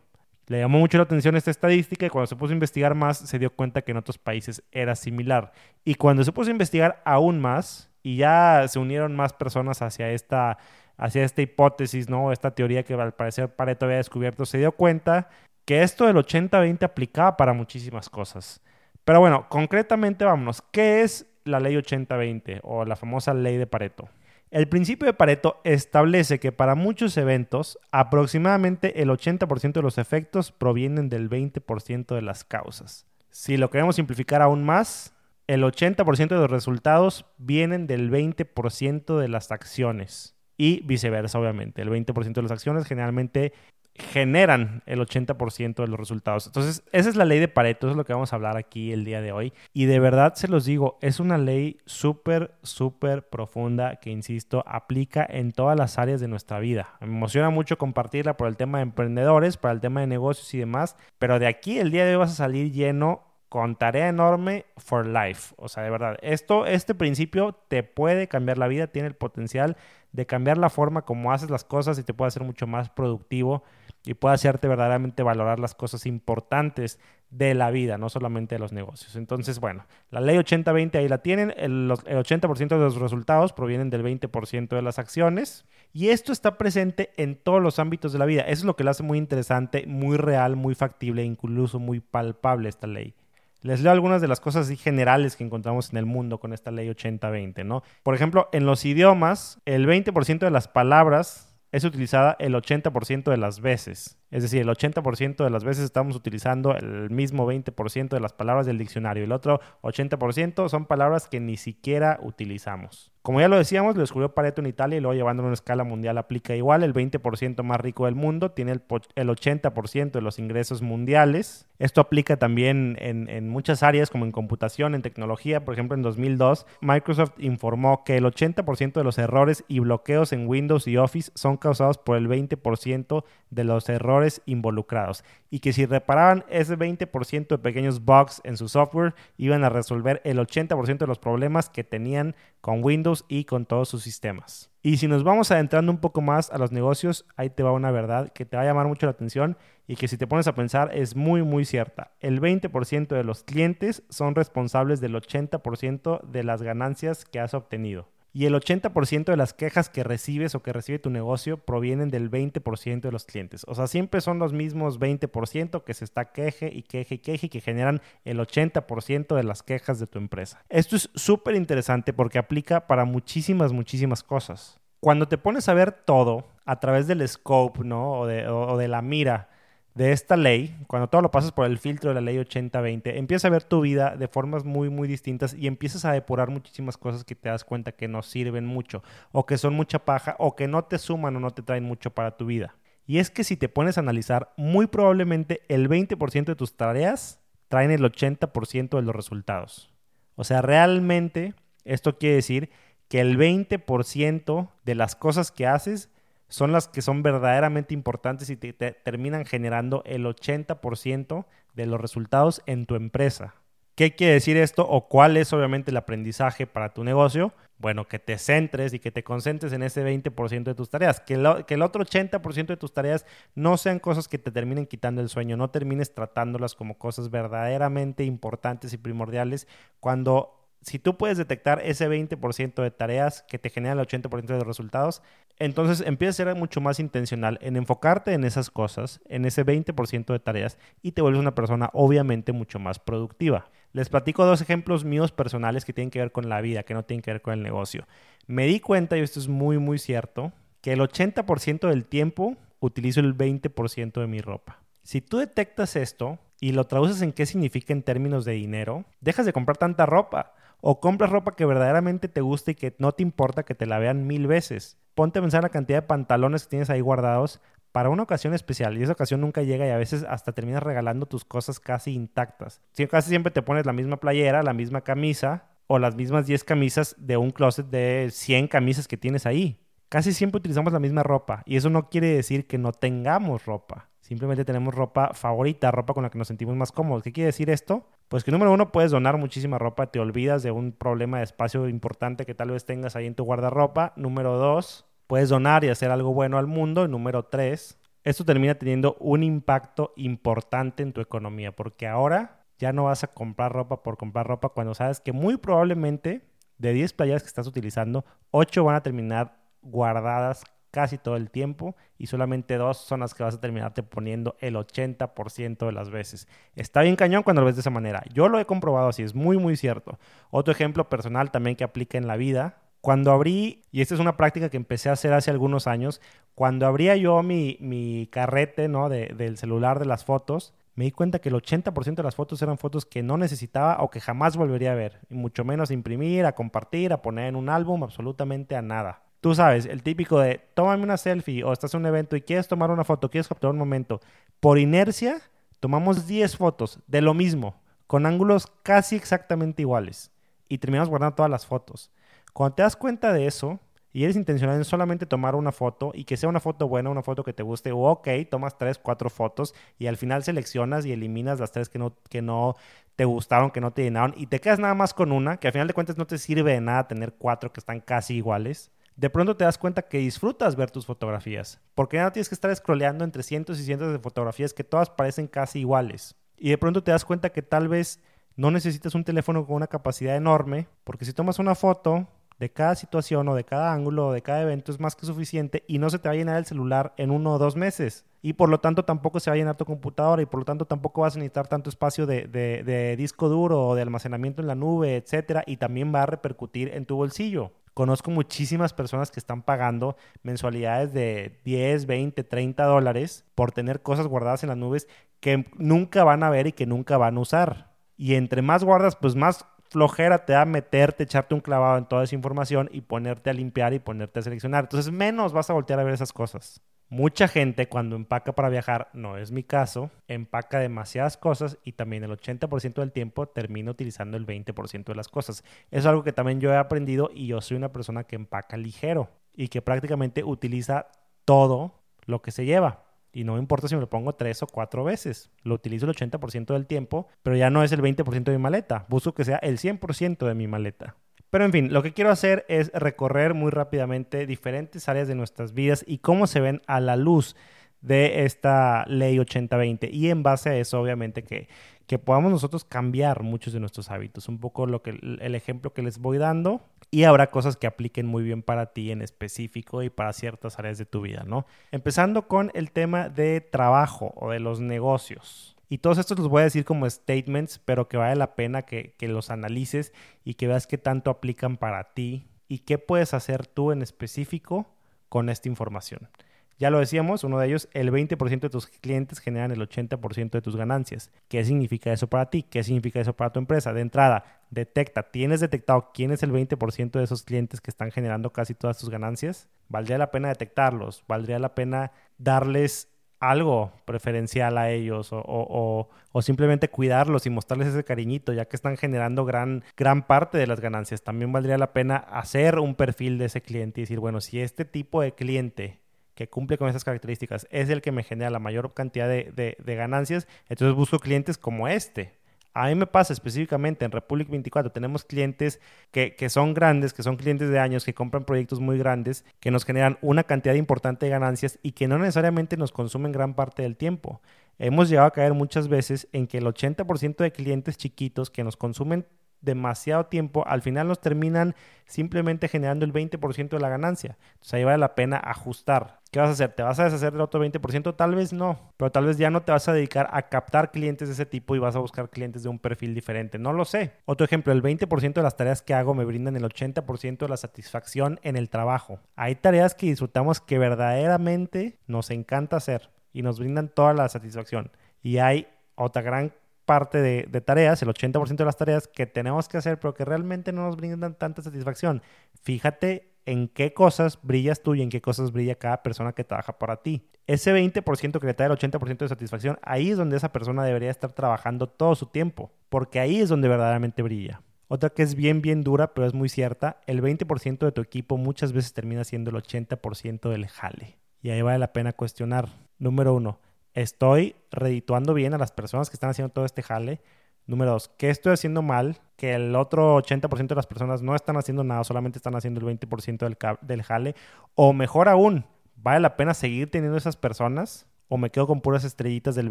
Le 0.52 0.58
llamó 0.58 0.78
mucho 0.78 0.98
la 0.98 1.04
atención 1.04 1.34
esta 1.34 1.50
estadística 1.50 2.04
y 2.04 2.10
cuando 2.10 2.26
se 2.26 2.36
puso 2.36 2.52
a 2.52 2.52
investigar 2.52 2.94
más 2.94 3.16
se 3.16 3.38
dio 3.38 3.48
cuenta 3.48 3.80
que 3.80 3.92
en 3.92 3.96
otros 3.96 4.18
países 4.18 4.62
era 4.70 4.94
similar. 4.94 5.50
Y 5.82 5.94
cuando 5.94 6.24
se 6.24 6.32
puso 6.32 6.50
a 6.50 6.52
investigar 6.52 7.00
aún 7.06 7.40
más 7.40 7.90
y 8.02 8.16
ya 8.16 8.68
se 8.68 8.78
unieron 8.78 9.16
más 9.16 9.32
personas 9.32 9.80
hacia 9.80 10.10
esta, 10.10 10.58
hacia 10.98 11.24
esta 11.24 11.40
hipótesis, 11.40 12.10
¿no? 12.10 12.32
esta 12.32 12.50
teoría 12.50 12.82
que 12.82 12.92
al 12.92 13.14
parecer 13.14 13.48
Pareto 13.48 13.86
había 13.86 13.96
descubierto, 13.96 14.44
se 14.44 14.58
dio 14.58 14.72
cuenta 14.72 15.30
que 15.64 15.82
esto 15.82 16.06
del 16.06 16.16
80-20 16.16 16.82
aplicaba 16.82 17.38
para 17.38 17.54
muchísimas 17.54 18.10
cosas. 18.10 18.60
Pero 19.06 19.20
bueno, 19.20 19.46
concretamente 19.48 20.26
vámonos, 20.26 20.60
¿qué 20.70 21.00
es 21.00 21.32
la 21.44 21.60
ley 21.60 21.76
80-20 21.76 22.60
o 22.62 22.84
la 22.84 22.96
famosa 22.96 23.32
ley 23.32 23.56
de 23.56 23.66
Pareto? 23.66 24.06
El 24.52 24.68
principio 24.68 25.06
de 25.06 25.14
Pareto 25.14 25.62
establece 25.64 26.38
que 26.38 26.52
para 26.52 26.74
muchos 26.74 27.16
eventos, 27.16 27.78
aproximadamente 27.90 29.00
el 29.00 29.08
80% 29.08 29.72
de 29.72 29.80
los 29.80 29.96
efectos 29.96 30.52
provienen 30.52 31.08
del 31.08 31.30
20% 31.30 32.14
de 32.14 32.20
las 32.20 32.44
causas. 32.44 33.06
Si 33.30 33.56
lo 33.56 33.70
queremos 33.70 33.96
simplificar 33.96 34.42
aún 34.42 34.62
más, 34.62 35.14
el 35.46 35.62
80% 35.62 36.28
de 36.28 36.36
los 36.36 36.50
resultados 36.50 37.24
vienen 37.38 37.86
del 37.86 38.10
20% 38.10 39.18
de 39.18 39.28
las 39.28 39.50
acciones. 39.52 40.36
Y 40.58 40.82
viceversa, 40.82 41.38
obviamente. 41.38 41.80
El 41.80 41.88
20% 41.88 42.34
de 42.34 42.42
las 42.42 42.52
acciones 42.52 42.84
generalmente 42.84 43.54
generan 43.94 44.82
el 44.86 45.00
80% 45.00 45.74
de 45.74 45.86
los 45.86 45.98
resultados. 45.98 46.46
Entonces, 46.46 46.82
esa 46.92 47.08
es 47.08 47.16
la 47.16 47.24
ley 47.24 47.38
de 47.38 47.48
Pareto, 47.48 47.86
eso 47.86 47.92
es 47.92 47.96
lo 47.96 48.04
que 48.04 48.12
vamos 48.12 48.32
a 48.32 48.36
hablar 48.36 48.56
aquí 48.56 48.92
el 48.92 49.04
día 49.04 49.20
de 49.20 49.32
hoy. 49.32 49.52
Y 49.72 49.84
de 49.84 49.98
verdad 49.98 50.34
se 50.34 50.48
los 50.48 50.64
digo, 50.64 50.98
es 51.02 51.20
una 51.20 51.38
ley 51.38 51.78
súper, 51.84 52.54
súper 52.62 53.28
profunda 53.28 53.96
que, 53.96 54.10
insisto, 54.10 54.64
aplica 54.66 55.26
en 55.28 55.52
todas 55.52 55.76
las 55.76 55.98
áreas 55.98 56.20
de 56.20 56.28
nuestra 56.28 56.58
vida. 56.58 56.96
Me 57.00 57.08
emociona 57.08 57.50
mucho 57.50 57.76
compartirla 57.78 58.36
por 58.36 58.48
el 58.48 58.56
tema 58.56 58.78
de 58.78 58.82
emprendedores, 58.82 59.56
para 59.56 59.74
el 59.74 59.80
tema 59.80 60.00
de 60.00 60.06
negocios 60.06 60.52
y 60.54 60.58
demás, 60.58 60.96
pero 61.18 61.38
de 61.38 61.46
aquí 61.46 61.78
el 61.78 61.90
día 61.90 62.04
de 62.04 62.12
hoy 62.12 62.20
vas 62.20 62.32
a 62.32 62.36
salir 62.36 62.72
lleno 62.72 63.32
con 63.52 63.76
tarea 63.76 64.08
enorme 64.08 64.64
for 64.78 65.06
life. 65.06 65.54
O 65.58 65.68
sea, 65.68 65.82
de 65.82 65.90
verdad, 65.90 66.16
esto, 66.22 66.64
este 66.64 66.94
principio 66.94 67.54
te 67.68 67.82
puede 67.82 68.26
cambiar 68.26 68.56
la 68.56 68.66
vida, 68.66 68.86
tiene 68.86 69.08
el 69.08 69.14
potencial 69.14 69.76
de 70.12 70.24
cambiar 70.24 70.56
la 70.56 70.70
forma 70.70 71.02
como 71.02 71.32
haces 71.32 71.50
las 71.50 71.62
cosas 71.62 71.98
y 71.98 72.02
te 72.02 72.14
puede 72.14 72.28
hacer 72.28 72.44
mucho 72.44 72.66
más 72.66 72.88
productivo 72.88 73.62
y 74.04 74.14
puede 74.14 74.34
hacerte 74.34 74.68
verdaderamente 74.68 75.22
valorar 75.22 75.58
las 75.58 75.74
cosas 75.74 76.06
importantes 76.06 76.98
de 77.30 77.54
la 77.54 77.70
vida, 77.70 77.96
no 77.98 78.10
solamente 78.10 78.56
de 78.56 78.58
los 78.58 78.72
negocios. 78.72 79.16
Entonces, 79.16 79.58
bueno, 79.58 79.86
la 80.10 80.20
ley 80.20 80.36
80-20 80.36 80.96
ahí 80.96 81.08
la 81.08 81.18
tienen, 81.18 81.54
el, 81.56 81.90
80% 81.90 82.68
de 82.68 82.76
los 82.76 82.96
resultados 82.96 83.52
provienen 83.52 83.90
del 83.90 84.04
20% 84.04 84.68
de 84.68 84.82
las 84.82 84.98
acciones 84.98 85.64
y 85.94 86.08
esto 86.08 86.32
está 86.32 86.58
presente 86.58 87.10
en 87.16 87.36
todos 87.36 87.62
los 87.62 87.78
ámbitos 87.78 88.12
de 88.12 88.18
la 88.18 88.26
vida. 88.26 88.42
Eso 88.42 88.60
es 88.60 88.64
lo 88.64 88.76
que 88.76 88.84
la 88.84 88.90
hace 88.90 89.02
muy 89.02 89.18
interesante, 89.18 89.86
muy 89.86 90.18
real, 90.18 90.56
muy 90.56 90.74
factible, 90.74 91.24
incluso 91.24 91.78
muy 91.78 92.00
palpable 92.00 92.68
esta 92.68 92.86
ley. 92.86 93.14
Les 93.62 93.80
leo 93.80 93.92
algunas 93.92 94.20
de 94.20 94.28
las 94.28 94.40
cosas 94.40 94.68
generales 94.70 95.36
que 95.36 95.44
encontramos 95.44 95.90
en 95.90 95.96
el 95.96 96.04
mundo 96.04 96.38
con 96.38 96.52
esta 96.52 96.72
ley 96.72 96.88
80-20, 96.88 97.64
¿no? 97.64 97.82
Por 98.02 98.14
ejemplo, 98.14 98.48
en 98.52 98.66
los 98.66 98.84
idiomas, 98.84 99.60
el 99.66 99.86
20% 99.86 100.40
de 100.40 100.50
las 100.50 100.66
palabras 100.66 101.51
es 101.72 101.84
utilizada 101.84 102.36
el 102.38 102.54
80% 102.54 103.30
de 103.30 103.36
las 103.38 103.60
veces. 103.60 104.18
Es 104.30 104.42
decir, 104.42 104.60
el 104.60 104.68
80% 104.68 105.42
de 105.42 105.50
las 105.50 105.64
veces 105.64 105.84
estamos 105.84 106.14
utilizando 106.14 106.76
el 106.76 107.10
mismo 107.10 107.50
20% 107.50 108.08
de 108.10 108.20
las 108.20 108.34
palabras 108.34 108.66
del 108.66 108.78
diccionario. 108.78 109.24
El 109.24 109.32
otro 109.32 109.60
80% 109.82 110.68
son 110.68 110.86
palabras 110.86 111.28
que 111.28 111.40
ni 111.40 111.56
siquiera 111.56 112.18
utilizamos. 112.22 113.11
Como 113.22 113.40
ya 113.40 113.46
lo 113.46 113.56
decíamos, 113.56 113.94
lo 113.94 114.00
descubrió 114.00 114.34
Pareto 114.34 114.60
en 114.60 114.66
Italia 114.66 114.98
y 114.98 115.00
luego 115.00 115.14
llevando 115.14 115.44
a 115.44 115.46
una 115.46 115.54
escala 115.54 115.84
mundial 115.84 116.18
aplica 116.18 116.56
igual. 116.56 116.82
El 116.82 116.92
20% 116.92 117.62
más 117.62 117.80
rico 117.80 118.06
del 118.06 118.16
mundo 118.16 118.50
tiene 118.50 118.72
el, 118.72 118.82
80% 118.88 120.10
de 120.10 120.20
los 120.20 120.40
ingresos 120.40 120.82
mundiales. 120.82 121.68
Esto 121.78 122.00
aplica 122.00 122.36
también 122.36 122.96
en, 122.98 123.28
en, 123.28 123.48
muchas 123.48 123.84
áreas 123.84 124.10
como 124.10 124.24
en 124.24 124.32
computación, 124.32 124.96
en 124.96 125.02
tecnología. 125.02 125.64
Por 125.64 125.74
ejemplo, 125.74 125.96
en 125.96 126.02
2002, 126.02 126.66
Microsoft 126.80 127.34
informó 127.38 128.02
que 128.02 128.16
el 128.16 128.24
80% 128.24 128.94
de 128.94 129.04
los 129.04 129.18
errores 129.18 129.64
y 129.68 129.78
bloqueos 129.78 130.32
en 130.32 130.48
Windows 130.48 130.88
y 130.88 130.96
Office 130.96 131.30
son 131.36 131.58
causados 131.58 131.98
por 131.98 132.16
el 132.16 132.28
20% 132.28 133.24
de 133.50 133.64
los 133.64 133.88
errores 133.88 134.42
involucrados. 134.46 135.22
Y 135.48 135.60
que 135.60 135.72
si 135.72 135.86
reparaban 135.86 136.44
ese 136.48 136.76
20% 136.76 137.48
de 137.48 137.58
pequeños 137.58 138.04
bugs 138.04 138.40
en 138.42 138.56
su 138.56 138.68
software, 138.68 139.14
iban 139.36 139.62
a 139.62 139.68
resolver 139.68 140.20
el 140.24 140.38
80% 140.38 140.98
de 140.98 141.06
los 141.06 141.20
problemas 141.20 141.68
que 141.68 141.84
tenían 141.84 142.34
con 142.62 142.82
Windows 142.82 143.26
y 143.28 143.44
con 143.44 143.66
todos 143.66 143.90
sus 143.90 144.02
sistemas. 144.02 144.70
Y 144.82 144.96
si 144.96 145.08
nos 145.08 145.24
vamos 145.24 145.50
adentrando 145.50 145.92
un 145.92 145.98
poco 145.98 146.22
más 146.22 146.50
a 146.50 146.56
los 146.56 146.72
negocios, 146.72 147.26
ahí 147.36 147.50
te 147.50 147.62
va 147.62 147.72
una 147.72 147.90
verdad 147.90 148.32
que 148.32 148.46
te 148.46 148.56
va 148.56 148.62
a 148.62 148.66
llamar 148.66 148.86
mucho 148.86 149.04
la 149.04 149.12
atención 149.12 149.58
y 149.86 149.96
que 149.96 150.08
si 150.08 150.16
te 150.16 150.26
pones 150.26 150.46
a 150.46 150.54
pensar 150.54 150.90
es 150.94 151.14
muy 151.14 151.42
muy 151.42 151.66
cierta. 151.66 152.12
El 152.20 152.40
20% 152.40 153.08
de 153.08 153.24
los 153.24 153.42
clientes 153.42 154.04
son 154.08 154.34
responsables 154.34 155.00
del 155.00 155.14
80% 155.14 156.22
de 156.22 156.44
las 156.44 156.62
ganancias 156.62 157.26
que 157.26 157.40
has 157.40 157.52
obtenido 157.52 158.08
y 158.32 158.46
el 158.46 158.54
80% 158.54 159.24
de 159.24 159.36
las 159.36 159.52
quejas 159.52 159.88
que 159.88 160.04
recibes 160.04 160.54
o 160.54 160.62
que 160.62 160.72
recibe 160.72 160.98
tu 160.98 161.10
negocio 161.10 161.58
provienen 161.58 162.10
del 162.10 162.30
20% 162.30 163.00
de 163.00 163.12
los 163.12 163.24
clientes. 163.24 163.64
O 163.68 163.74
sea, 163.74 163.86
siempre 163.86 164.20
son 164.20 164.38
los 164.38 164.52
mismos 164.52 164.98
20% 164.98 165.84
que 165.84 165.94
se 165.94 166.04
está 166.04 166.32
queje 166.32 166.70
y 166.72 166.82
queje 166.82 167.16
y 167.16 167.18
queje 167.18 167.46
y 167.46 167.50
que 167.50 167.60
generan 167.60 168.00
el 168.24 168.38
80% 168.38 169.36
de 169.36 169.44
las 169.44 169.62
quejas 169.62 169.98
de 169.98 170.06
tu 170.06 170.18
empresa. 170.18 170.64
Esto 170.68 170.96
es 170.96 171.10
súper 171.14 171.54
interesante 171.54 172.12
porque 172.12 172.38
aplica 172.38 172.86
para 172.86 173.04
muchísimas, 173.04 173.72
muchísimas 173.72 174.22
cosas. 174.22 174.80
Cuando 175.00 175.26
te 175.28 175.36
pones 175.36 175.68
a 175.68 175.74
ver 175.74 175.92
todo 175.92 176.46
a 176.64 176.78
través 176.78 177.06
del 177.06 177.26
scope, 177.28 177.80
¿no? 177.84 178.20
O 178.20 178.26
de, 178.26 178.46
o 178.46 178.76
de 178.76 178.88
la 178.88 179.02
mira 179.02 179.48
de 179.94 180.12
esta 180.12 180.36
ley, 180.36 180.76
cuando 180.86 181.08
todo 181.08 181.20
lo 181.20 181.30
pasas 181.30 181.52
por 181.52 181.66
el 181.66 181.78
filtro 181.78 182.10
de 182.10 182.14
la 182.14 182.20
ley 182.20 182.38
80-20, 182.38 183.16
empiezas 183.16 183.44
a 183.44 183.50
ver 183.50 183.62
tu 183.62 183.82
vida 183.82 184.16
de 184.16 184.26
formas 184.26 184.64
muy, 184.64 184.88
muy 184.88 185.06
distintas 185.06 185.54
y 185.54 185.66
empiezas 185.66 186.04
a 186.04 186.12
depurar 186.12 186.48
muchísimas 186.48 186.96
cosas 186.96 187.24
que 187.24 187.34
te 187.34 187.50
das 187.50 187.64
cuenta 187.64 187.92
que 187.92 188.08
no 188.08 188.22
sirven 188.22 188.64
mucho, 188.64 189.02
o 189.32 189.44
que 189.44 189.58
son 189.58 189.74
mucha 189.74 190.04
paja, 190.04 190.36
o 190.38 190.56
que 190.56 190.66
no 190.66 190.84
te 190.84 190.98
suman 190.98 191.36
o 191.36 191.40
no 191.40 191.50
te 191.50 191.62
traen 191.62 191.84
mucho 191.84 192.10
para 192.10 192.36
tu 192.36 192.46
vida. 192.46 192.74
Y 193.06 193.18
es 193.18 193.30
que 193.30 193.44
si 193.44 193.56
te 193.56 193.68
pones 193.68 193.98
a 193.98 194.00
analizar, 194.00 194.52
muy 194.56 194.86
probablemente 194.86 195.62
el 195.68 195.88
20% 195.88 196.44
de 196.44 196.56
tus 196.56 196.76
tareas 196.76 197.40
traen 197.68 197.90
el 197.90 198.02
80% 198.02 198.96
de 198.96 199.02
los 199.02 199.14
resultados. 199.14 199.92
O 200.36 200.44
sea, 200.44 200.62
realmente 200.62 201.54
esto 201.84 202.16
quiere 202.16 202.36
decir 202.36 202.70
que 203.08 203.20
el 203.20 203.36
20% 203.36 204.70
de 204.84 204.94
las 204.94 205.16
cosas 205.16 205.50
que 205.50 205.66
haces 205.66 206.10
son 206.52 206.70
las 206.70 206.86
que 206.86 207.00
son 207.00 207.22
verdaderamente 207.22 207.94
importantes 207.94 208.50
y 208.50 208.56
te, 208.56 208.74
terminan 208.74 209.46
generando 209.46 210.02
el 210.04 210.26
80% 210.26 211.46
de 211.72 211.86
los 211.86 211.98
resultados 211.98 212.60
en 212.66 212.84
tu 212.84 212.94
empresa. 212.94 213.54
¿Qué 213.94 214.14
quiere 214.14 214.34
decir 214.34 214.58
esto 214.58 214.86
o 214.86 215.08
cuál 215.08 215.38
es 215.38 215.50
obviamente 215.54 215.90
el 215.90 215.96
aprendizaje 215.96 216.66
para 216.66 216.92
tu 216.92 217.04
negocio? 217.04 217.54
Bueno, 217.78 218.06
que 218.06 218.18
te 218.18 218.36
centres 218.36 218.92
y 218.92 218.98
que 218.98 219.10
te 219.10 219.24
concentres 219.24 219.72
en 219.72 219.82
ese 219.82 220.04
20% 220.04 220.64
de 220.64 220.74
tus 220.74 220.90
tareas, 220.90 221.20
que, 221.20 221.64
que 221.66 221.74
el 221.74 221.82
otro 221.82 222.04
80% 222.04 222.66
de 222.66 222.76
tus 222.76 222.92
tareas 222.92 223.24
no 223.54 223.78
sean 223.78 223.98
cosas 223.98 224.28
que 224.28 224.36
te 224.36 224.50
terminen 224.50 224.84
quitando 224.84 225.22
el 225.22 225.30
sueño, 225.30 225.56
no 225.56 225.70
termines 225.70 226.14
tratándolas 226.14 226.74
como 226.74 226.98
cosas 226.98 227.30
verdaderamente 227.30 228.24
importantes 228.24 228.92
y 228.92 228.98
primordiales 228.98 229.66
cuando 230.00 230.62
si 230.82 230.98
tú 230.98 231.16
puedes 231.16 231.38
detectar 231.38 231.80
ese 231.84 232.08
20% 232.08 232.82
de 232.82 232.90
tareas 232.90 233.42
que 233.42 233.58
te 233.58 233.70
generan 233.70 233.98
el 233.98 234.06
80% 234.06 234.46
de 234.46 234.58
los 234.58 234.66
resultados, 234.66 235.22
entonces 235.64 236.04
empieza 236.06 236.42
a 236.42 236.46
ser 236.46 236.56
mucho 236.56 236.80
más 236.80 236.98
intencional 236.98 237.58
en 237.62 237.76
enfocarte 237.76 238.32
en 238.32 238.42
esas 238.42 238.68
cosas, 238.68 239.20
en 239.28 239.44
ese 239.44 239.64
20% 239.64 240.32
de 240.32 240.38
tareas 240.40 240.76
y 241.02 241.12
te 241.12 241.22
vuelves 241.22 241.40
una 241.40 241.54
persona 241.54 241.88
obviamente 241.92 242.52
mucho 242.52 242.80
más 242.80 242.98
productiva. 242.98 243.70
Les 243.92 244.08
platico 244.08 244.44
dos 244.44 244.60
ejemplos 244.60 245.04
míos 245.04 245.30
personales 245.30 245.84
que 245.84 245.92
tienen 245.92 246.10
que 246.10 246.18
ver 246.18 246.32
con 246.32 246.48
la 246.48 246.60
vida, 246.60 246.82
que 246.82 246.94
no 246.94 247.04
tienen 247.04 247.22
que 247.22 247.30
ver 247.30 247.42
con 247.42 247.54
el 247.54 247.62
negocio. 247.62 248.08
Me 248.46 248.66
di 248.66 248.80
cuenta, 248.80 249.16
y 249.16 249.20
esto 249.20 249.38
es 249.38 249.46
muy 249.46 249.78
muy 249.78 249.98
cierto, 249.98 250.52
que 250.80 250.94
el 250.94 251.00
80% 251.00 251.88
del 251.88 252.06
tiempo 252.06 252.56
utilizo 252.80 253.20
el 253.20 253.36
20% 253.36 254.20
de 254.20 254.26
mi 254.26 254.40
ropa. 254.40 254.82
Si 255.04 255.20
tú 255.20 255.38
detectas 255.38 255.94
esto 255.94 256.40
y 256.60 256.72
lo 256.72 256.84
traduces 256.88 257.22
en 257.22 257.32
qué 257.32 257.46
significa 257.46 257.92
en 257.92 258.02
términos 258.02 258.44
de 258.44 258.52
dinero, 258.52 259.04
dejas 259.20 259.46
de 259.46 259.52
comprar 259.52 259.76
tanta 259.76 260.06
ropa 260.06 260.54
o 260.82 261.00
compras 261.00 261.30
ropa 261.30 261.52
que 261.52 261.64
verdaderamente 261.64 262.28
te 262.28 262.42
gusta 262.42 262.72
y 262.72 262.74
que 262.74 262.94
no 262.98 263.12
te 263.12 263.22
importa 263.22 263.62
que 263.62 263.74
te 263.74 263.86
la 263.86 263.98
vean 263.98 264.26
mil 264.26 264.46
veces. 264.48 264.98
Ponte 265.14 265.38
a 265.38 265.42
pensar 265.42 265.60
en 265.60 265.62
la 265.62 265.68
cantidad 265.70 266.02
de 266.02 266.06
pantalones 266.06 266.64
que 266.64 266.70
tienes 266.70 266.90
ahí 266.90 267.00
guardados 267.00 267.60
para 267.92 268.08
una 268.08 268.24
ocasión 268.24 268.52
especial 268.52 268.98
y 268.98 269.02
esa 269.02 269.12
ocasión 269.12 269.40
nunca 269.40 269.62
llega 269.62 269.86
y 269.86 269.90
a 269.90 269.96
veces 269.96 270.26
hasta 270.28 270.52
terminas 270.52 270.82
regalando 270.82 271.26
tus 271.26 271.44
cosas 271.44 271.78
casi 271.78 272.12
intactas. 272.12 272.82
casi 273.08 273.28
siempre 273.28 273.52
te 273.52 273.62
pones 273.62 273.86
la 273.86 273.92
misma 273.92 274.16
playera, 274.16 274.62
la 274.62 274.72
misma 274.72 275.02
camisa 275.02 275.68
o 275.86 276.00
las 276.00 276.16
mismas 276.16 276.46
10 276.46 276.64
camisas 276.64 277.14
de 277.16 277.36
un 277.36 277.50
closet 277.50 277.86
de 277.86 278.28
100 278.32 278.66
camisas 278.66 279.06
que 279.06 279.16
tienes 279.16 279.46
ahí. 279.46 279.78
Casi 280.08 280.32
siempre 280.32 280.58
utilizamos 280.58 280.92
la 280.92 280.98
misma 280.98 281.22
ropa 281.22 281.62
y 281.64 281.76
eso 281.76 281.90
no 281.90 282.10
quiere 282.10 282.28
decir 282.34 282.66
que 282.66 282.76
no 282.76 282.92
tengamos 282.92 283.66
ropa. 283.66 284.08
Simplemente 284.20 284.64
tenemos 284.64 284.94
ropa 284.94 285.32
favorita, 285.34 285.90
ropa 285.90 286.14
con 286.14 286.22
la 286.22 286.30
que 286.30 286.38
nos 286.38 286.48
sentimos 286.48 286.74
más 286.76 286.92
cómodos. 286.92 287.22
¿Qué 287.22 287.32
quiere 287.32 287.46
decir 287.46 287.70
esto? 287.70 288.08
Pues 288.32 288.44
que 288.44 288.50
número 288.50 288.72
uno, 288.72 288.92
puedes 288.92 289.10
donar 289.10 289.36
muchísima 289.36 289.76
ropa, 289.76 290.06
te 290.06 290.18
olvidas 290.18 290.62
de 290.62 290.70
un 290.70 290.92
problema 290.92 291.36
de 291.36 291.44
espacio 291.44 291.86
importante 291.86 292.46
que 292.46 292.54
tal 292.54 292.70
vez 292.70 292.86
tengas 292.86 293.14
ahí 293.14 293.26
en 293.26 293.34
tu 293.34 293.44
guardarropa. 293.44 294.14
Número 294.16 294.56
dos, 294.56 295.04
puedes 295.26 295.50
donar 295.50 295.84
y 295.84 295.90
hacer 295.90 296.10
algo 296.10 296.32
bueno 296.32 296.56
al 296.56 296.66
mundo. 296.66 297.04
Y 297.04 297.08
número 297.08 297.42
tres, 297.42 298.00
esto 298.24 298.46
termina 298.46 298.74
teniendo 298.76 299.18
un 299.20 299.42
impacto 299.42 300.14
importante 300.16 301.02
en 301.02 301.12
tu 301.12 301.20
economía, 301.20 301.76
porque 301.76 302.08
ahora 302.08 302.64
ya 302.78 302.94
no 302.94 303.04
vas 303.04 303.22
a 303.22 303.26
comprar 303.26 303.70
ropa 303.70 304.02
por 304.02 304.16
comprar 304.16 304.46
ropa 304.46 304.70
cuando 304.70 304.94
sabes 304.94 305.20
que 305.20 305.32
muy 305.32 305.58
probablemente 305.58 306.48
de 306.78 306.94
10 306.94 307.12
playeras 307.12 307.42
que 307.42 307.48
estás 307.48 307.66
utilizando, 307.66 308.24
8 308.50 308.82
van 308.82 308.94
a 308.94 309.02
terminar 309.02 309.58
guardadas 309.82 310.64
casi 310.92 311.18
todo 311.18 311.36
el 311.36 311.50
tiempo 311.50 311.96
y 312.18 312.26
solamente 312.26 312.76
dos 312.76 312.98
son 312.98 313.20
las 313.20 313.34
que 313.34 313.42
vas 313.42 313.54
a 313.54 313.60
terminarte 313.60 314.04
poniendo 314.04 314.54
el 314.60 314.76
80% 314.76 315.86
de 315.86 315.92
las 315.92 316.10
veces. 316.10 316.46
Está 316.76 317.02
bien 317.02 317.16
cañón 317.16 317.42
cuando 317.42 317.62
lo 317.62 317.66
ves 317.66 317.74
de 317.74 317.80
esa 317.80 317.90
manera. 317.90 318.22
Yo 318.32 318.48
lo 318.48 318.60
he 318.60 318.66
comprobado 318.66 319.08
así, 319.08 319.24
es 319.24 319.34
muy 319.34 319.58
muy 319.58 319.76
cierto. 319.76 320.18
Otro 320.50 320.70
ejemplo 320.70 321.08
personal 321.08 321.50
también 321.50 321.74
que 321.74 321.82
aplica 321.82 322.18
en 322.18 322.28
la 322.28 322.36
vida. 322.36 322.78
Cuando 323.00 323.32
abrí, 323.32 323.82
y 323.90 324.00
esta 324.00 324.14
es 324.14 324.20
una 324.20 324.36
práctica 324.36 324.68
que 324.68 324.76
empecé 324.76 325.08
a 325.08 325.14
hacer 325.14 325.32
hace 325.32 325.50
algunos 325.50 325.88
años, 325.88 326.20
cuando 326.54 326.86
abría 326.86 327.16
yo 327.16 327.42
mi, 327.42 327.76
mi 327.80 328.28
carrete 328.30 328.86
¿no? 328.86 329.08
del 329.08 329.56
celular 329.56 329.98
de 329.98 330.04
las 330.04 330.24
fotos, 330.24 330.72
me 330.94 331.06
di 331.06 331.10
cuenta 331.10 331.40
que 331.40 331.48
el 331.48 331.54
80% 331.54 332.14
de 332.14 332.22
las 332.22 332.36
fotos 332.36 332.60
eran 332.62 332.78
fotos 332.78 333.06
que 333.06 333.22
no 333.22 333.38
necesitaba 333.38 333.96
o 334.02 334.10
que 334.10 334.20
jamás 334.20 334.56
volvería 334.56 334.92
a 334.92 334.94
ver, 334.94 335.20
y 335.30 335.34
mucho 335.34 335.64
menos 335.64 335.90
a 335.90 335.94
imprimir, 335.94 336.44
a 336.44 336.54
compartir, 336.54 337.12
a 337.12 337.22
poner 337.22 337.46
en 337.46 337.56
un 337.56 337.70
álbum, 337.70 338.04
absolutamente 338.04 338.76
a 338.76 338.82
nada. 338.82 339.21
Tú 339.42 339.56
sabes, 339.56 339.86
el 339.86 340.04
típico 340.04 340.38
de 340.38 340.60
tómame 340.74 341.02
una 341.02 341.16
selfie 341.16 341.64
o 341.64 341.72
estás 341.72 341.92
en 341.94 342.00
un 342.02 342.06
evento 342.06 342.36
y 342.36 342.42
quieres 342.42 342.68
tomar 342.68 342.92
una 342.92 343.02
foto, 343.02 343.28
quieres 343.28 343.48
capturar 343.48 343.72
un 343.72 343.78
momento. 343.80 344.20
Por 344.60 344.78
inercia, 344.78 345.42
tomamos 345.80 346.28
10 346.28 346.56
fotos 346.56 347.00
de 347.08 347.22
lo 347.22 347.34
mismo, 347.34 347.82
con 348.06 348.24
ángulos 348.24 348.68
casi 348.84 349.16
exactamente 349.16 349.82
iguales. 349.82 350.30
Y 350.68 350.78
terminamos 350.78 351.08
guardando 351.08 351.34
todas 351.34 351.50
las 351.50 351.66
fotos. 351.66 352.12
Cuando 352.52 352.76
te 352.76 352.82
das 352.84 352.94
cuenta 352.94 353.32
de 353.32 353.48
eso 353.48 353.80
y 354.12 354.22
eres 354.22 354.36
intencional 354.36 354.76
en 354.76 354.84
solamente 354.84 355.26
tomar 355.26 355.56
una 355.56 355.72
foto 355.72 356.12
y 356.14 356.22
que 356.22 356.36
sea 356.36 356.48
una 356.48 356.60
foto 356.60 356.86
buena, 356.86 357.10
una 357.10 357.24
foto 357.24 357.42
que 357.42 357.52
te 357.52 357.64
guste, 357.64 357.90
o 357.90 357.98
ok, 357.98 358.28
tomas 358.48 358.78
3, 358.78 358.98
4 358.98 359.28
fotos 359.28 359.74
y 359.98 360.06
al 360.06 360.16
final 360.16 360.44
seleccionas 360.44 361.04
y 361.04 361.10
eliminas 361.10 361.58
las 361.58 361.72
tres 361.72 361.88
que 361.88 361.98
no, 361.98 362.14
que 362.28 362.42
no 362.42 362.76
te 363.16 363.24
gustaron, 363.24 363.72
que 363.72 363.80
no 363.80 363.92
te 363.92 364.04
llenaron 364.04 364.34
y 364.36 364.46
te 364.46 364.60
quedas 364.60 364.78
nada 364.78 364.94
más 364.94 365.14
con 365.14 365.32
una, 365.32 365.56
que 365.56 365.66
al 365.66 365.72
final 365.72 365.88
de 365.88 365.94
cuentas 365.94 366.16
no 366.16 366.28
te 366.28 366.38
sirve 366.38 366.74
de 366.74 366.80
nada 366.80 367.08
tener 367.08 367.34
cuatro 367.34 367.72
que 367.72 367.80
están 367.80 367.98
casi 367.98 368.36
iguales 368.36 368.92
de 369.16 369.30
pronto 369.30 369.56
te 369.56 369.64
das 369.64 369.78
cuenta 369.78 370.02
que 370.02 370.18
disfrutas 370.18 370.76
ver 370.76 370.90
tus 370.90 371.06
fotografías, 371.06 371.80
porque 371.94 372.16
ya 372.16 372.24
no 372.24 372.32
tienes 372.32 372.48
que 372.48 372.54
estar 372.54 372.74
scrolleando 372.74 373.24
entre 373.24 373.42
cientos 373.42 373.78
y 373.78 373.84
cientos 373.84 374.12
de 374.12 374.18
fotografías 374.18 374.72
que 374.72 374.84
todas 374.84 375.10
parecen 375.10 375.46
casi 375.46 375.80
iguales. 375.80 376.34
Y 376.56 376.70
de 376.70 376.78
pronto 376.78 377.02
te 377.02 377.10
das 377.10 377.24
cuenta 377.24 377.50
que 377.50 377.62
tal 377.62 377.88
vez 377.88 378.20
no 378.56 378.70
necesitas 378.70 379.14
un 379.14 379.24
teléfono 379.24 379.66
con 379.66 379.76
una 379.76 379.86
capacidad 379.86 380.36
enorme, 380.36 380.88
porque 381.04 381.24
si 381.24 381.32
tomas 381.32 381.58
una 381.58 381.74
foto 381.74 382.28
de 382.58 382.70
cada 382.70 382.94
situación 382.94 383.48
o 383.48 383.56
de 383.56 383.64
cada 383.64 383.92
ángulo 383.92 384.28
o 384.28 384.32
de 384.32 384.42
cada 384.42 384.62
evento 384.62 384.92
es 384.92 385.00
más 385.00 385.16
que 385.16 385.26
suficiente 385.26 385.82
y 385.88 385.98
no 385.98 386.10
se 386.10 386.20
te 386.20 386.28
va 386.28 386.34
a 386.34 386.36
llenar 386.36 386.58
el 386.58 386.64
celular 386.64 387.12
en 387.16 387.32
uno 387.32 387.54
o 387.54 387.58
dos 387.58 387.74
meses. 387.74 388.24
Y 388.40 388.52
por 388.52 388.68
lo 388.68 388.78
tanto 388.78 389.04
tampoco 389.04 389.40
se 389.40 389.50
va 389.50 389.54
a 389.54 389.56
llenar 389.56 389.76
tu 389.76 389.84
computadora 389.84 390.42
y 390.42 390.46
por 390.46 390.60
lo 390.60 390.64
tanto 390.64 390.84
tampoco 390.84 391.22
vas 391.22 391.34
a 391.34 391.38
necesitar 391.38 391.66
tanto 391.66 391.90
espacio 391.90 392.24
de, 392.26 392.46
de 392.46 393.16
disco 393.16 393.48
duro 393.48 393.88
o 393.88 393.94
de 393.94 394.02
almacenamiento 394.02 394.62
en 394.62 394.68
la 394.68 394.74
nube, 394.74 395.16
etcétera, 395.16 395.64
y 395.66 395.78
también 395.78 396.14
va 396.14 396.22
a 396.22 396.26
repercutir 396.26 396.90
en 396.94 397.06
tu 397.06 397.16
bolsillo. 397.16 397.72
Conozco 397.94 398.30
muchísimas 398.30 398.94
personas 398.94 399.30
que 399.30 399.38
están 399.38 399.62
pagando 399.62 400.16
mensualidades 400.42 401.12
de 401.12 401.60
10, 401.64 402.06
20, 402.06 402.42
30 402.44 402.84
dólares 402.84 403.44
por 403.54 403.72
tener 403.72 404.00
cosas 404.00 404.26
guardadas 404.26 404.62
en 404.62 404.70
las 404.70 404.78
nubes 404.78 405.08
que 405.40 405.66
nunca 405.76 406.24
van 406.24 406.42
a 406.42 406.50
ver 406.50 406.66
y 406.68 406.72
que 406.72 406.86
nunca 406.86 407.18
van 407.18 407.36
a 407.36 407.40
usar. 407.40 407.92
Y 408.16 408.34
entre 408.34 408.62
más 408.62 408.84
guardas, 408.84 409.16
pues 409.16 409.34
más 409.34 409.66
flojera 409.90 410.46
te 410.46 410.54
da 410.54 410.64
meterte, 410.64 411.24
echarte 411.24 411.54
un 411.54 411.60
clavado 411.60 411.98
en 411.98 412.06
toda 412.06 412.24
esa 412.24 412.34
información 412.34 412.88
y 412.92 413.02
ponerte 413.02 413.50
a 413.50 413.52
limpiar 413.52 413.92
y 413.92 413.98
ponerte 413.98 414.40
a 414.40 414.42
seleccionar. 414.42 414.84
Entonces 414.84 415.12
menos 415.12 415.52
vas 415.52 415.68
a 415.68 415.74
voltear 415.74 416.00
a 416.00 416.04
ver 416.04 416.14
esas 416.14 416.32
cosas. 416.32 416.80
Mucha 417.12 417.46
gente 417.46 417.90
cuando 417.90 418.16
empaca 418.16 418.54
para 418.54 418.70
viajar, 418.70 419.10
no 419.12 419.36
es 419.36 419.52
mi 419.52 419.62
caso, 419.62 420.10
empaca 420.28 420.78
demasiadas 420.78 421.36
cosas 421.36 421.76
y 421.84 421.92
también 421.92 422.24
el 422.24 422.30
80% 422.30 422.94
del 422.94 423.12
tiempo 423.12 423.46
termina 423.46 423.90
utilizando 423.90 424.38
el 424.38 424.46
20% 424.46 425.04
de 425.04 425.14
las 425.14 425.28
cosas. 425.28 425.62
Es 425.90 426.06
algo 426.06 426.24
que 426.24 426.32
también 426.32 426.62
yo 426.62 426.72
he 426.72 426.76
aprendido 426.78 427.28
y 427.34 427.48
yo 427.48 427.60
soy 427.60 427.76
una 427.76 427.92
persona 427.92 428.24
que 428.24 428.36
empaca 428.36 428.78
ligero 428.78 429.28
y 429.54 429.68
que 429.68 429.82
prácticamente 429.82 430.42
utiliza 430.42 431.08
todo 431.44 432.00
lo 432.24 432.40
que 432.40 432.50
se 432.50 432.64
lleva. 432.64 433.04
Y 433.30 433.44
no 433.44 433.54
me 433.54 433.58
importa 433.58 433.88
si 433.88 433.94
me 433.94 434.00
lo 434.00 434.08
pongo 434.08 434.34
tres 434.34 434.62
o 434.62 434.66
cuatro 434.66 435.04
veces. 435.04 435.50
Lo 435.64 435.74
utilizo 435.74 436.06
el 436.06 436.16
80% 436.16 436.72
del 436.72 436.86
tiempo, 436.86 437.28
pero 437.42 437.56
ya 437.56 437.68
no 437.68 437.84
es 437.84 437.92
el 437.92 438.00
20% 438.00 438.44
de 438.44 438.52
mi 438.52 438.62
maleta. 438.62 439.04
Busco 439.10 439.34
que 439.34 439.44
sea 439.44 439.58
el 439.58 439.76
100% 439.76 440.46
de 440.46 440.54
mi 440.54 440.66
maleta. 440.66 441.16
Pero 441.52 441.66
en 441.66 441.72
fin, 441.72 441.92
lo 441.92 442.02
que 442.02 442.14
quiero 442.14 442.30
hacer 442.30 442.64
es 442.66 442.90
recorrer 442.94 443.52
muy 443.52 443.70
rápidamente 443.70 444.46
diferentes 444.46 445.06
áreas 445.10 445.28
de 445.28 445.34
nuestras 445.34 445.74
vidas 445.74 446.02
y 446.08 446.16
cómo 446.16 446.46
se 446.46 446.60
ven 446.60 446.80
a 446.86 446.98
la 446.98 447.16
luz 447.16 447.56
de 448.00 448.46
esta 448.46 449.04
ley 449.06 449.36
80-20 449.36 450.08
y 450.10 450.30
en 450.30 450.42
base 450.42 450.70
a 450.70 450.78
eso 450.78 450.98
obviamente 450.98 451.42
que, 451.42 451.68
que 452.06 452.18
podamos 452.18 452.52
nosotros 452.52 452.84
cambiar 452.84 453.42
muchos 453.42 453.74
de 453.74 453.80
nuestros 453.80 454.10
hábitos, 454.10 454.48
un 454.48 454.60
poco 454.60 454.86
lo 454.86 455.02
que 455.02 455.10
el 455.10 455.54
ejemplo 455.54 455.92
que 455.92 456.00
les 456.00 456.20
voy 456.20 456.38
dando 456.38 456.80
y 457.10 457.24
habrá 457.24 457.50
cosas 457.50 457.76
que 457.76 457.86
apliquen 457.86 458.26
muy 458.26 458.42
bien 458.42 458.62
para 458.62 458.86
ti 458.94 459.10
en 459.10 459.20
específico 459.20 460.02
y 460.02 460.08
para 460.08 460.32
ciertas 460.32 460.78
áreas 460.78 460.96
de 460.96 461.04
tu 461.04 461.20
vida, 461.20 461.44
¿no? 461.46 461.66
Empezando 461.90 462.48
con 462.48 462.70
el 462.72 462.92
tema 462.92 463.28
de 463.28 463.60
trabajo 463.60 464.32
o 464.36 464.50
de 464.50 464.58
los 464.58 464.80
negocios. 464.80 465.76
Y 465.92 465.98
todos 465.98 466.16
estos 466.16 466.38
los 466.38 466.48
voy 466.48 466.62
a 466.62 466.64
decir 466.64 466.86
como 466.86 467.04
statements, 467.10 467.78
pero 467.78 468.08
que 468.08 468.16
vale 468.16 468.34
la 468.34 468.54
pena 468.54 468.80
que, 468.80 469.14
los 469.20 469.50
analices 469.50 470.14
y 470.42 470.54
que 470.54 470.66
veas 470.66 470.86
qué 470.86 470.96
tanto 470.96 471.30
aplican 471.30 471.76
para 471.76 472.14
ti 472.14 472.46
y 472.66 472.78
qué 472.78 472.96
puedes 472.96 473.34
hacer 473.34 473.66
tú 473.66 473.92
en 473.92 474.00
específico 474.00 474.86
con 475.28 475.50
esta 475.50 475.68
información. 475.68 476.30
Ya 476.78 476.88
lo 476.88 476.98
decíamos, 476.98 477.44
uno 477.44 477.58
de 477.58 477.66
ellos, 477.66 477.90
el 477.92 478.10
20% 478.10 478.60
de 478.60 478.70
tus 478.70 478.86
clientes 478.86 479.38
generan 479.38 479.70
el 479.70 479.86
80% 479.86 480.52
de 480.52 480.62
tus 480.62 480.76
ganancias. 480.76 481.30
¿Qué 481.48 481.62
significa 481.62 482.10
eso 482.10 482.26
para 482.26 482.48
ti? 482.48 482.62
¿Qué 482.62 482.82
significa 482.82 483.20
eso 483.20 483.36
para 483.36 483.52
tu 483.52 483.58
empresa? 483.58 483.92
De 483.92 484.00
entrada, 484.00 484.62
detecta, 484.70 485.24
¿tienes 485.24 485.60
detectado 485.60 486.10
quién 486.14 486.30
es 486.30 486.42
el 486.42 486.52
20% 486.52 487.10
de 487.10 487.24
esos 487.24 487.42
clientes 487.42 487.82
que 487.82 487.90
están 487.90 488.10
generando 488.10 488.50
casi 488.50 488.72
todas 488.72 488.96
tus 488.96 489.10
ganancias? 489.10 489.68
¿Valdría 489.90 490.16
la 490.16 490.30
pena 490.30 490.48
detectarlos? 490.48 491.22
¿Valdría 491.28 491.58
la 491.58 491.74
pena 491.74 492.12
darles 492.38 493.11
algo 493.42 493.92
preferencial 494.04 494.78
a 494.78 494.90
ellos 494.90 495.30
o, 495.32 496.08
simplemente 496.40 496.88
cuidarlos 496.88 497.44
y 497.44 497.50
mostrarles 497.50 497.88
ese 497.88 498.04
cariñito, 498.04 498.52
ya 498.52 498.66
que 498.66 498.76
están 498.76 498.96
generando 498.96 499.44
gran, 499.44 499.84
gran 499.96 500.26
parte 500.26 500.58
de 500.58 500.66
las 500.68 500.80
ganancias. 500.80 501.22
También 501.22 501.52
valdría 501.52 501.76
la 501.76 501.92
pena 501.92 502.16
hacer 502.16 502.78
un 502.78 502.94
perfil 502.94 503.38
de 503.38 503.46
ese 503.46 503.60
cliente 503.60 504.00
y 504.00 504.04
decir, 504.04 504.20
bueno, 504.20 504.40
si 504.40 504.60
este 504.60 504.84
tipo 504.84 505.22
de 505.22 505.34
cliente 505.34 505.98
que 506.34 506.48
cumple 506.48 506.78
con 506.78 506.88
esas 506.88 507.04
características 507.04 507.66
es 507.70 507.90
el 507.90 508.00
que 508.00 508.12
me 508.12 508.22
genera 508.22 508.48
la 508.48 508.60
mayor 508.60 508.94
cantidad 508.94 509.28
de, 509.28 509.76
de 509.76 509.94
ganancias, 509.96 510.46
entonces 510.68 510.96
busco 510.96 511.18
clientes 511.18 511.58
como 511.58 511.88
este 511.88 512.41
A 512.74 512.86
mí 512.86 512.94
me 512.94 513.06
pasa 513.06 513.32
específicamente 513.32 514.04
en 514.04 514.10
Republic 514.10 514.48
24, 514.48 514.92
tenemos 514.92 515.24
clientes 515.24 515.80
que, 516.10 516.34
que, 516.34 516.48
son 516.48 516.72
grandes, 516.72 517.12
que 517.12 517.22
son 517.22 517.36
clientes 517.36 517.68
de 517.68 517.78
años, 517.78 518.04
que 518.04 518.14
compran 518.14 518.44
proyectos 518.44 518.80
muy 518.80 518.96
grandes, 518.96 519.44
que 519.60 519.70
nos 519.70 519.84
generan 519.84 520.18
una 520.22 520.44
cantidad 520.44 520.74
importante 520.74 521.26
de 521.26 521.30
ganancias 521.30 521.78
y 521.82 521.92
que 521.92 522.08
no 522.08 522.18
necesariamente 522.18 522.78
nos 522.78 522.92
consumen 522.92 523.32
gran 523.32 523.54
parte 523.54 523.82
del 523.82 523.96
tiempo. 523.96 524.40
Hemos 524.78 525.10
llegado 525.10 525.28
a 525.28 525.32
caer 525.32 525.52
muchas 525.52 525.88
veces 525.88 526.28
en 526.32 526.46
que 526.46 526.58
el 526.58 526.64
80% 526.64 527.36
de 527.36 527.52
clientes 527.52 527.98
chiquitos 527.98 528.50
que 528.50 528.64
nos 528.64 528.76
consumen 528.76 529.26
demasiado 529.62 530.26
tiempo, 530.26 530.66
al 530.66 530.82
final 530.82 531.08
nos 531.08 531.20
terminan 531.20 531.74
simplemente 532.06 532.68
generando 532.68 533.04
el 533.04 533.12
20% 533.12 533.70
de 533.70 533.78
la 533.78 533.88
ganancia. 533.88 534.36
Entonces 534.52 534.74
ahí 534.74 534.84
vale 534.84 534.98
la 534.98 535.14
pena 535.14 535.40
ajustar. 535.42 536.20
¿Qué 536.30 536.40
vas 536.40 536.48
a 536.48 536.52
hacer? 536.52 536.72
¿Te 536.72 536.82
vas 536.82 536.98
a 536.98 537.04
deshacer 537.04 537.32
del 537.32 537.42
otro 537.42 537.62
20%? 537.62 538.16
Tal 538.16 538.34
vez 538.34 538.52
no, 538.52 538.78
pero 538.96 539.12
tal 539.12 539.26
vez 539.26 539.36
ya 539.36 539.50
no 539.50 539.62
te 539.62 539.72
vas 539.72 539.86
a 539.88 539.92
dedicar 539.92 540.28
a 540.32 540.48
captar 540.48 540.90
clientes 540.90 541.28
de 541.28 541.34
ese 541.34 541.46
tipo 541.46 541.76
y 541.76 541.78
vas 541.78 541.94
a 541.94 541.98
buscar 541.98 542.30
clientes 542.30 542.62
de 542.62 542.70
un 542.70 542.78
perfil 542.78 543.14
diferente. 543.14 543.58
No 543.58 543.72
lo 543.72 543.84
sé. 543.84 544.12
Otro 544.24 544.44
ejemplo, 544.44 544.72
el 544.72 544.82
20% 544.82 545.34
de 545.34 545.42
las 545.42 545.56
tareas 545.56 545.82
que 545.82 545.94
hago 545.94 546.14
me 546.14 546.24
brindan 546.24 546.56
el 546.56 546.64
80% 546.64 547.38
de 547.38 547.48
la 547.48 547.56
satisfacción 547.58 548.40
en 548.42 548.56
el 548.56 548.70
trabajo. 548.70 549.20
Hay 549.36 549.56
tareas 549.56 549.94
que 549.94 550.06
disfrutamos 550.06 550.60
que 550.60 550.78
verdaderamente 550.78 551.98
nos 552.06 552.30
encanta 552.30 552.76
hacer 552.78 553.10
y 553.34 553.42
nos 553.42 553.58
brindan 553.58 553.88
toda 553.88 554.14
la 554.14 554.28
satisfacción. 554.28 554.90
Y 555.22 555.38
hay 555.38 555.68
otra 555.96 556.22
gran 556.22 556.52
parte 556.84 557.22
de, 557.22 557.60
tareas, 557.60 558.02
el 558.02 558.08
80% 558.08 558.56
de 558.56 558.64
las 558.64 558.76
tareas 558.76 559.08
que 559.08 559.26
tenemos 559.26 559.68
que 559.68 559.78
hacer, 559.78 559.98
pero 559.98 560.14
que 560.14 560.24
realmente 560.24 560.72
no 560.72 560.82
nos 560.84 560.96
brindan 560.96 561.34
tanta 561.34 561.62
satisfacción. 561.62 562.22
Fíjate 562.62 563.32
en 563.46 563.68
qué 563.68 563.92
cosas 563.92 564.38
brillas 564.42 564.82
tú 564.82 564.94
y 564.94 565.02
en 565.02 565.10
qué 565.10 565.20
cosas 565.20 565.52
brilla 565.52 565.74
cada 565.74 566.02
persona 566.02 566.32
que 566.32 566.44
trabaja 566.44 566.78
para 566.78 567.02
ti. 567.02 567.28
Ese 567.46 567.74
20% 567.74 568.38
que 568.38 568.46
le 568.46 568.54
trae 568.54 568.68
el 568.68 568.76
80% 568.76 569.18
de 569.18 569.28
satisfacción, 569.28 569.78
ahí 569.82 570.10
es 570.10 570.16
donde 570.16 570.36
esa 570.36 570.52
persona 570.52 570.84
debería 570.84 571.10
estar 571.10 571.32
trabajando 571.32 571.88
todo 571.88 572.14
su 572.14 572.26
tiempo, 572.26 572.72
porque 572.88 573.18
ahí 573.18 573.40
es 573.40 573.48
donde 573.48 573.68
verdaderamente 573.68 574.22
brilla. 574.22 574.62
Otra 574.88 575.10
que 575.10 575.22
es 575.22 575.34
bien, 575.34 575.62
bien 575.62 575.82
dura, 575.82 576.12
pero 576.14 576.26
es 576.26 576.34
muy 576.34 576.48
cierta, 576.48 577.00
el 577.06 577.22
20% 577.22 577.78
de 577.78 577.92
tu 577.92 578.00
equipo 578.02 578.36
muchas 578.36 578.72
veces 578.72 578.92
termina 578.92 579.24
siendo 579.24 579.50
el 579.50 579.56
80% 579.56 580.50
del 580.50 580.68
jale. 580.68 581.18
Y 581.40 581.50
ahí 581.50 581.62
vale 581.62 581.78
la 581.78 581.92
pena 581.92 582.12
cuestionar. 582.12 582.68
Número 582.98 583.34
uno, 583.34 583.58
estoy 583.94 584.56
redituando 584.70 585.34
bien 585.34 585.54
a 585.54 585.58
las 585.58 585.72
personas 585.72 586.10
que 586.10 586.14
están 586.14 586.30
haciendo 586.30 586.52
todo 586.52 586.64
este 586.64 586.82
jale. 586.82 587.20
Número 587.66 587.92
dos, 587.92 588.08
¿qué 588.18 588.30
estoy 588.30 588.52
haciendo 588.52 588.82
mal? 588.82 589.20
Que 589.36 589.54
el 589.54 589.76
otro 589.76 590.16
80% 590.16 590.66
de 590.66 590.74
las 590.74 590.86
personas 590.86 591.22
no 591.22 591.34
están 591.34 591.56
haciendo 591.56 591.84
nada, 591.84 592.02
solamente 592.04 592.38
están 592.38 592.56
haciendo 592.56 592.80
el 592.80 592.98
20% 592.98 593.38
del, 593.38 593.56
del 593.82 594.02
jale. 594.02 594.34
O 594.74 594.92
mejor 594.92 595.28
aún, 595.28 595.64
¿vale 595.96 596.20
la 596.20 596.36
pena 596.36 596.54
seguir 596.54 596.90
teniendo 596.90 597.16
esas 597.16 597.36
personas? 597.36 598.06
¿O 598.28 598.36
me 598.36 598.50
quedo 598.50 598.66
con 598.66 598.80
puras 598.80 599.04
estrellitas 599.04 599.54
del 599.54 599.70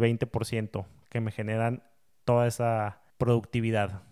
20% 0.00 0.86
que 1.10 1.20
me 1.20 1.32
generan 1.32 1.82
toda 2.24 2.46
esa 2.46 3.00
productividad? 3.18 4.02